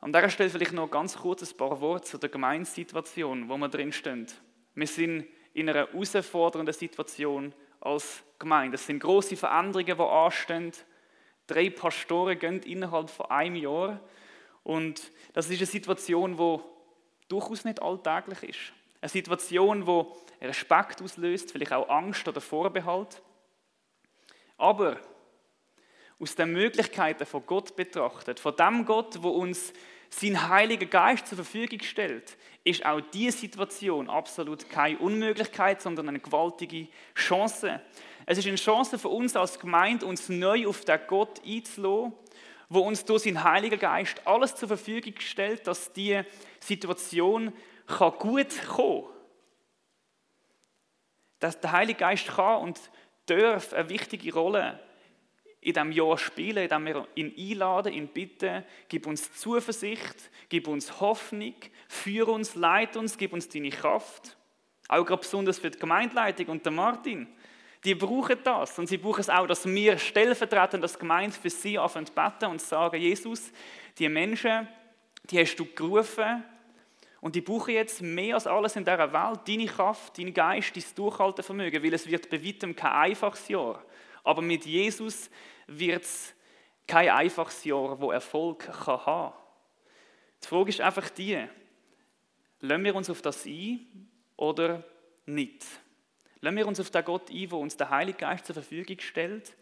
An 0.00 0.12
dieser 0.12 0.30
Stelle 0.30 0.50
vielleicht 0.50 0.72
noch 0.72 0.90
ganz 0.90 1.16
kurz 1.16 1.48
ein 1.48 1.56
paar 1.56 1.80
Worte 1.80 2.06
zu 2.06 2.18
der 2.18 2.28
Gemeinsituation, 2.28 3.48
wo 3.48 3.56
wir 3.56 3.68
drin 3.68 3.92
stehen. 3.92 4.26
Wir 4.74 4.86
sind 4.88 5.26
in 5.54 5.68
einer 5.68 5.86
herausfordernden 5.86 6.74
Situation 6.74 7.54
als 7.86 8.22
Gemeinde. 8.38 8.74
Es 8.74 8.86
sind 8.86 9.00
große 9.00 9.36
Veränderungen, 9.36 9.96
die 9.96 10.02
anstehen. 10.02 10.72
Drei 11.46 11.70
Pastoren 11.70 12.38
gehen 12.38 12.62
innerhalb 12.62 13.08
von 13.08 13.30
einem 13.30 13.56
Jahr. 13.56 14.00
Und 14.64 15.12
das 15.32 15.48
ist 15.48 15.58
eine 15.58 15.66
Situation, 15.66 16.36
die 16.36 16.58
durchaus 17.28 17.64
nicht 17.64 17.80
alltäglich 17.80 18.42
ist. 18.42 18.72
Eine 19.00 19.08
Situation, 19.08 19.84
die 19.84 20.44
Respekt 20.44 21.00
auslöst, 21.00 21.52
vielleicht 21.52 21.72
auch 21.72 21.88
Angst 21.88 22.26
oder 22.26 22.40
Vorbehalt. 22.40 23.22
Aber 24.58 24.98
aus 26.18 26.34
den 26.34 26.52
Möglichkeiten 26.52 27.26
von 27.26 27.44
Gott 27.46 27.76
betrachtet, 27.76 28.40
von 28.40 28.56
dem 28.56 28.84
Gott, 28.84 29.22
wo 29.22 29.30
uns 29.30 29.72
sein 30.10 30.48
Heiliger 30.48 30.86
Geist 30.86 31.26
zur 31.26 31.36
Verfügung 31.36 31.80
stellt, 31.82 32.36
ist 32.64 32.84
auch 32.84 33.00
diese 33.00 33.38
Situation 33.38 34.10
absolut 34.10 34.68
keine 34.68 34.98
Unmöglichkeit, 34.98 35.80
sondern 35.80 36.08
eine 36.08 36.20
gewaltige 36.20 36.88
Chance. 37.14 37.80
Es 38.26 38.38
ist 38.38 38.46
eine 38.46 38.56
Chance 38.56 38.98
für 38.98 39.08
uns 39.08 39.36
als 39.36 39.58
Gemeinde, 39.58 40.06
uns 40.06 40.28
neu 40.28 40.66
auf 40.66 40.84
den 40.84 40.98
Gott 41.06 41.40
einzulassen, 41.46 42.12
wo 42.68 42.80
uns 42.80 43.04
durch 43.04 43.22
seinen 43.22 43.44
Heiligen 43.44 43.78
Geist 43.78 44.26
alles 44.26 44.56
zur 44.56 44.68
Verfügung 44.68 45.14
stellt, 45.18 45.66
dass 45.66 45.92
die 45.92 46.22
Situation 46.58 47.52
gut 47.86 48.18
kommen 48.18 48.48
kann. 48.48 49.02
Dass 51.38 51.60
der 51.60 51.72
Heilige 51.72 52.00
Geist 52.00 52.26
kann 52.28 52.62
und 52.62 52.80
darf 53.26 53.72
eine 53.72 53.88
wichtige 53.88 54.32
Rolle 54.34 54.80
in 55.66 55.72
diesem 55.72 55.90
Jahr 55.90 56.16
spielen, 56.16 56.58
indem 56.58 56.86
wir 56.86 57.08
ihn 57.16 57.34
einladen, 57.36 57.92
ihn 57.92 58.06
bitten, 58.06 58.62
gib 58.88 59.04
uns 59.04 59.32
Zuversicht, 59.32 60.30
gib 60.48 60.68
uns 60.68 61.00
Hoffnung, 61.00 61.54
führe 61.88 62.30
uns, 62.30 62.54
leite 62.54 63.00
uns, 63.00 63.18
gib 63.18 63.32
uns 63.32 63.48
deine 63.48 63.70
Kraft. 63.70 64.36
Auch 64.86 65.04
gerade 65.04 65.22
besonders 65.22 65.58
für 65.58 65.68
die 65.68 65.78
Gemeindeleitung 65.80 66.46
und 66.46 66.64
den 66.64 66.76
Martin. 66.76 67.26
Die 67.82 67.96
brauchen 67.96 68.38
das 68.44 68.78
und 68.78 68.86
sie 68.86 68.96
brauchen 68.96 69.22
es 69.22 69.28
auch, 69.28 69.48
dass 69.48 69.66
wir 69.66 69.98
stellvertretend 69.98 70.84
als 70.84 70.96
Gemeinde 70.96 71.36
für 71.36 71.50
sie 71.50 71.76
anfangen 71.80 72.06
zu 72.06 72.12
beten 72.12 72.44
und 72.44 72.60
sagen, 72.60 73.00
Jesus, 73.00 73.50
die 73.98 74.08
Menschen, 74.08 74.68
die 75.24 75.40
hast 75.40 75.56
du 75.56 75.66
gerufen 75.66 76.44
und 77.20 77.34
die 77.34 77.40
brauchen 77.40 77.74
jetzt 77.74 78.02
mehr 78.02 78.36
als 78.36 78.46
alles 78.46 78.76
in 78.76 78.84
dieser 78.84 79.12
Welt 79.12 79.40
deine 79.48 79.66
Kraft, 79.66 80.16
deinen 80.16 80.32
Geist, 80.32 80.76
dein 80.76 80.84
Durchhaltevermögen, 80.94 81.82
weil 81.82 81.94
es 81.94 82.08
wird 82.08 82.30
bei 82.30 82.44
weitem 82.44 82.76
kein 82.76 82.92
einfaches 82.92 83.48
Jahr. 83.48 83.82
Aber 84.26 84.42
mit 84.42 84.66
Jesus 84.66 85.30
wird 85.68 86.02
es 86.02 86.34
kein 86.84 87.10
einfaches 87.10 87.62
Jahr, 87.62 88.00
wo 88.00 88.10
Erfolg 88.10 88.58
kann 88.58 89.06
haben 89.06 89.34
Die 90.42 90.48
Frage 90.48 90.70
ist 90.70 90.80
einfach 90.80 91.08
die, 91.10 91.46
lassen 92.58 92.84
wir 92.84 92.96
uns 92.96 93.08
auf 93.08 93.22
das 93.22 93.46
ein 93.46 93.86
oder 94.36 94.82
nicht? 95.26 95.64
Lassen 96.40 96.56
wir 96.56 96.66
uns 96.66 96.80
auf 96.80 96.90
den 96.90 97.04
Gott 97.04 97.30
ein, 97.30 97.48
der 97.48 97.58
uns 97.58 97.76
der 97.76 97.88
Heilige 97.88 98.18
Geist 98.18 98.46
zur 98.46 98.56
Verfügung 98.56 98.98
stellt, 98.98 99.54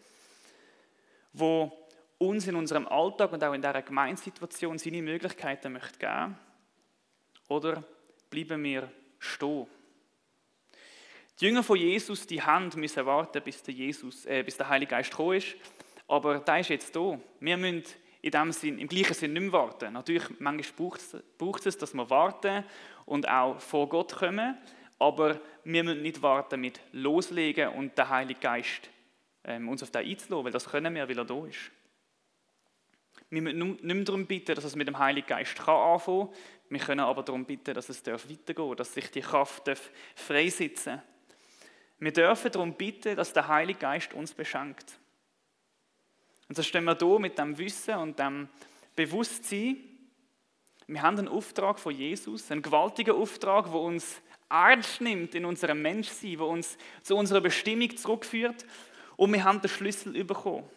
wo 1.31 1.71
uns 2.17 2.47
in 2.47 2.55
unserem 2.55 2.87
Alltag 2.87 3.33
und 3.33 3.43
auch 3.43 3.53
in 3.53 3.61
dieser 3.61 3.83
Gemeinsituation 3.83 4.79
seine 4.79 5.03
Möglichkeiten 5.03 5.73
möchte 5.73 5.99
geben 5.99 6.39
oder 7.49 7.83
bleiben 8.31 8.63
wir 8.63 8.91
stehen? 9.19 9.67
Die 11.39 11.47
Jünger 11.47 11.63
von 11.63 11.77
Jesus, 11.77 12.25
die 12.25 12.41
haben 12.41 12.71
müssen 12.75 13.05
warten, 13.05 13.41
bis 13.43 13.61
der, 13.61 13.73
Jesus, 13.73 14.25
äh, 14.25 14.41
bis 14.41 14.55
der 14.55 14.69
Heilige 14.69 14.91
Geist 14.91 15.11
gekommen 15.11 15.37
ist. 15.37 15.55
Aber 16.07 16.39
der 16.39 16.59
ist 16.59 16.69
jetzt 16.69 16.95
da. 16.95 17.19
Wir 17.41 17.57
müssen 17.57 17.83
in 18.21 18.31
dem 18.31 18.51
Sinn, 18.53 18.79
im 18.79 18.87
gleichen 18.87 19.13
Sinn 19.13 19.33
nicht 19.33 19.41
mehr 19.41 19.51
warten. 19.51 19.93
Natürlich, 19.93 20.23
manchmal 20.39 20.89
braucht 21.37 21.65
es, 21.65 21.77
dass 21.77 21.93
wir 21.93 22.09
warten 22.09 22.63
und 23.05 23.27
auch 23.27 23.59
vor 23.59 23.89
Gott 23.89 24.15
kommen. 24.15 24.57
Aber 24.97 25.41
wir 25.65 25.83
müssen 25.83 26.01
nicht 26.03 26.21
warten 26.21 26.61
mit 26.61 26.79
Loslegen 26.93 27.69
und 27.69 27.97
der 27.97 28.07
Heilige 28.07 28.39
Geist 28.39 28.89
ähm, 29.43 29.67
uns 29.67 29.83
auf 29.83 29.91
den 29.91 30.07
einzulassen, 30.07 30.45
weil 30.45 30.51
das 30.53 30.69
können 30.69 30.95
wir, 30.95 31.07
weil 31.07 31.17
er 31.17 31.25
da 31.25 31.45
ist. 31.45 31.71
Wir 33.29 33.41
müssen 33.41 33.59
nicht 33.59 33.83
mehr 33.83 34.03
darum 34.05 34.25
bitten, 34.25 34.55
dass 34.55 34.63
es 34.63 34.75
mit 34.75 34.87
dem 34.87 34.97
Heiligen 34.97 35.27
Geist 35.27 35.57
kann 35.57 35.75
anfangen 35.75 36.27
kann. 36.27 36.35
Wir 36.69 36.79
können 36.79 37.01
aber 37.01 37.23
darum 37.23 37.43
bitten, 37.43 37.73
dass 37.73 37.89
es 37.89 38.05
weitergehen 38.05 38.55
darf, 38.55 38.75
dass 38.77 38.93
sich 38.93 39.11
die 39.11 39.21
Kraft 39.21 39.69
freisetzen 40.15 40.93
darf. 40.93 41.03
Wir 41.99 42.11
dürfen 42.11 42.51
darum 42.51 42.73
bitten, 42.73 43.15
dass 43.15 43.33
der 43.33 43.47
Heilige 43.47 43.79
Geist 43.79 44.13
uns 44.13 44.33
beschenkt. 44.33 44.99
Und 46.47 46.55
so 46.55 46.63
stehen 46.63 46.83
wir 46.83 46.97
hier 46.97 47.19
mit 47.19 47.37
dem 47.37 47.57
Wissen 47.57 47.95
und 47.95 48.19
dem 48.19 48.49
Bewusstsein. 48.95 49.77
Wir 50.87 51.01
haben 51.01 51.17
einen 51.17 51.27
Auftrag 51.27 51.79
von 51.79 51.95
Jesus, 51.95 52.51
einen 52.51 52.61
gewaltigen 52.61 53.15
Auftrag, 53.15 53.65
der 53.65 53.79
uns 53.79 54.21
ernst 54.49 55.01
nimmt 55.01 55.33
in 55.33 55.45
unserem 55.45 55.81
Menschsein, 55.81 56.37
der 56.37 56.45
uns 56.45 56.77
zu 57.01 57.15
unserer 57.15 57.41
Bestimmung 57.41 57.95
zurückführt. 57.97 58.65
Und 59.15 59.33
wir 59.33 59.43
haben 59.43 59.61
den 59.61 59.69
Schlüssel 59.69 60.23
bekommen. 60.23 60.69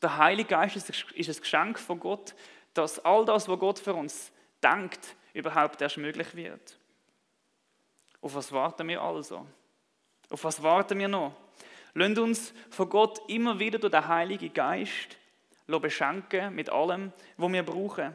Der 0.00 0.16
Heilige 0.16 0.50
Geist 0.50 0.76
ist 0.76 1.28
ein 1.28 1.40
Geschenk 1.40 1.78
von 1.78 1.98
Gott, 1.98 2.34
dass 2.74 3.04
all 3.04 3.24
das, 3.24 3.48
was 3.48 3.58
Gott 3.58 3.78
für 3.80 3.94
uns 3.94 4.30
denkt, 4.62 5.16
überhaupt 5.32 5.80
erst 5.80 5.96
möglich 5.96 6.36
wird. 6.36 6.78
Auf 8.20 8.34
was 8.34 8.52
warten 8.52 8.86
wir 8.86 9.02
also? 9.02 9.46
Auf 10.30 10.44
was 10.44 10.62
warten 10.62 10.98
wir 10.98 11.08
noch? 11.08 11.34
Lasst 11.94 12.18
uns 12.18 12.54
von 12.70 12.88
Gott 12.88 13.20
immer 13.28 13.58
wieder 13.58 13.78
durch 13.78 13.92
den 13.92 14.06
Heiligen 14.06 14.52
Geist 14.52 15.16
beschenken 15.66 16.54
mit 16.54 16.70
allem, 16.70 17.12
was 17.36 17.52
wir 17.52 17.62
brauchen. 17.62 18.14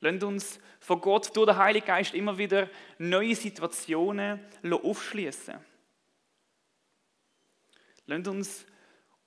Lasst 0.00 0.22
uns 0.22 0.60
von 0.80 1.00
Gott 1.00 1.34
durch 1.34 1.46
den 1.46 1.56
Heiligen 1.56 1.86
Geist 1.86 2.14
immer 2.14 2.36
wieder 2.36 2.68
neue 2.98 3.34
Situationen 3.34 4.40
aufschließen. 4.70 5.56
Lasst 8.06 8.28
uns 8.28 8.66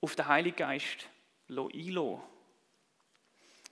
auf 0.00 0.14
den 0.14 0.26
Heiligen 0.26 0.56
Geist 0.56 1.08
einlassen. 1.48 2.22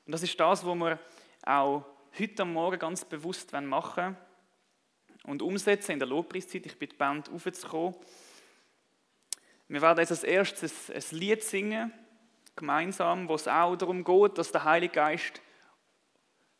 Und 0.04 0.12
das 0.12 0.22
ist 0.22 0.38
das, 0.38 0.66
was 0.66 0.74
wir 0.74 0.98
auch 1.44 1.84
heute 2.18 2.44
Morgen 2.44 2.78
ganz 2.78 3.04
bewusst 3.04 3.52
machen 3.52 4.04
wollen 4.04 4.27
und 5.28 5.42
umsetzen 5.42 5.92
in 5.92 5.98
der 5.98 6.08
Lobpreiszeit. 6.08 6.64
Ich 6.64 6.78
bitte 6.78 6.94
die 6.94 6.98
Band 6.98 7.28
aufzukommen. 7.28 7.94
Wir 9.68 9.82
werden 9.82 9.98
jetzt 9.98 10.10
als 10.10 10.24
erstes 10.24 10.90
ein 10.90 11.18
Lied 11.18 11.44
singen, 11.44 11.92
gemeinsam, 12.56 13.28
wo 13.28 13.34
es 13.34 13.46
auch 13.46 13.76
darum 13.76 14.02
geht, 14.02 14.38
dass 14.38 14.50
der 14.50 14.64
Heilige 14.64 14.94
Geist 14.94 15.42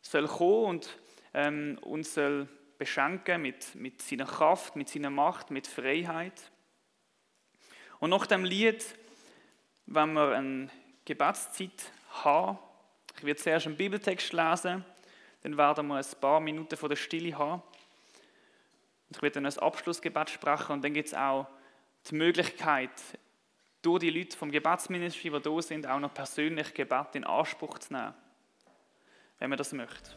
soll 0.01 0.27
kommen 0.27 0.65
und 0.65 0.99
ähm, 1.33 1.79
uns 1.81 2.13
soll 2.13 2.47
beschenken 2.77 3.41
mit, 3.41 3.73
mit 3.73 4.01
seiner 4.01 4.25
Kraft, 4.25 4.75
mit 4.75 4.87
seiner 4.87 5.09
Macht, 5.09 5.49
mit 5.49 5.65
Freiheit. 5.65 6.51
Und 7.99 8.11
nach 8.11 8.27
dem 8.27 8.45
Lied, 8.45 8.85
wenn 9.87 10.13
wir 10.13 10.35
eine 10.35 10.69
Gebetszeit 11.03 11.91
haben, 12.23 12.59
ich 13.17 13.23
werde 13.23 13.41
zuerst 13.41 13.65
einen 13.65 13.75
Bibeltext 13.75 14.31
lesen, 14.31 14.85
dann 15.41 15.57
werden 15.57 15.87
wir 15.87 15.95
ein 15.95 16.05
paar 16.21 16.39
Minuten 16.39 16.77
von 16.77 16.89
der 16.89 16.95
Stille 16.95 17.37
haben. 17.37 17.63
Ich 19.09 19.21
werde 19.21 19.41
dann 19.41 19.45
ein 19.45 19.57
Abschlussgebet 19.57 20.29
sprechen 20.29 20.73
und 20.73 20.83
dann 20.83 20.93
gibt 20.93 21.07
es 21.07 21.13
auch 21.13 21.47
die 22.09 22.15
Möglichkeit, 22.15 22.91
durch 23.81 23.99
die 23.99 24.09
Leute 24.09 24.35
vom 24.35 24.51
Gebetsministry, 24.51 25.31
die 25.31 25.41
da 25.41 25.61
sind, 25.61 25.87
auch 25.87 25.99
noch 25.99 26.13
persönlich 26.13 26.73
Gebet 26.73 27.15
in 27.15 27.23
Anspruch 27.23 27.79
zu 27.79 27.93
nehmen, 27.93 28.13
wenn 29.39 29.49
man 29.49 29.57
das 29.57 29.71
möchte. 29.71 30.11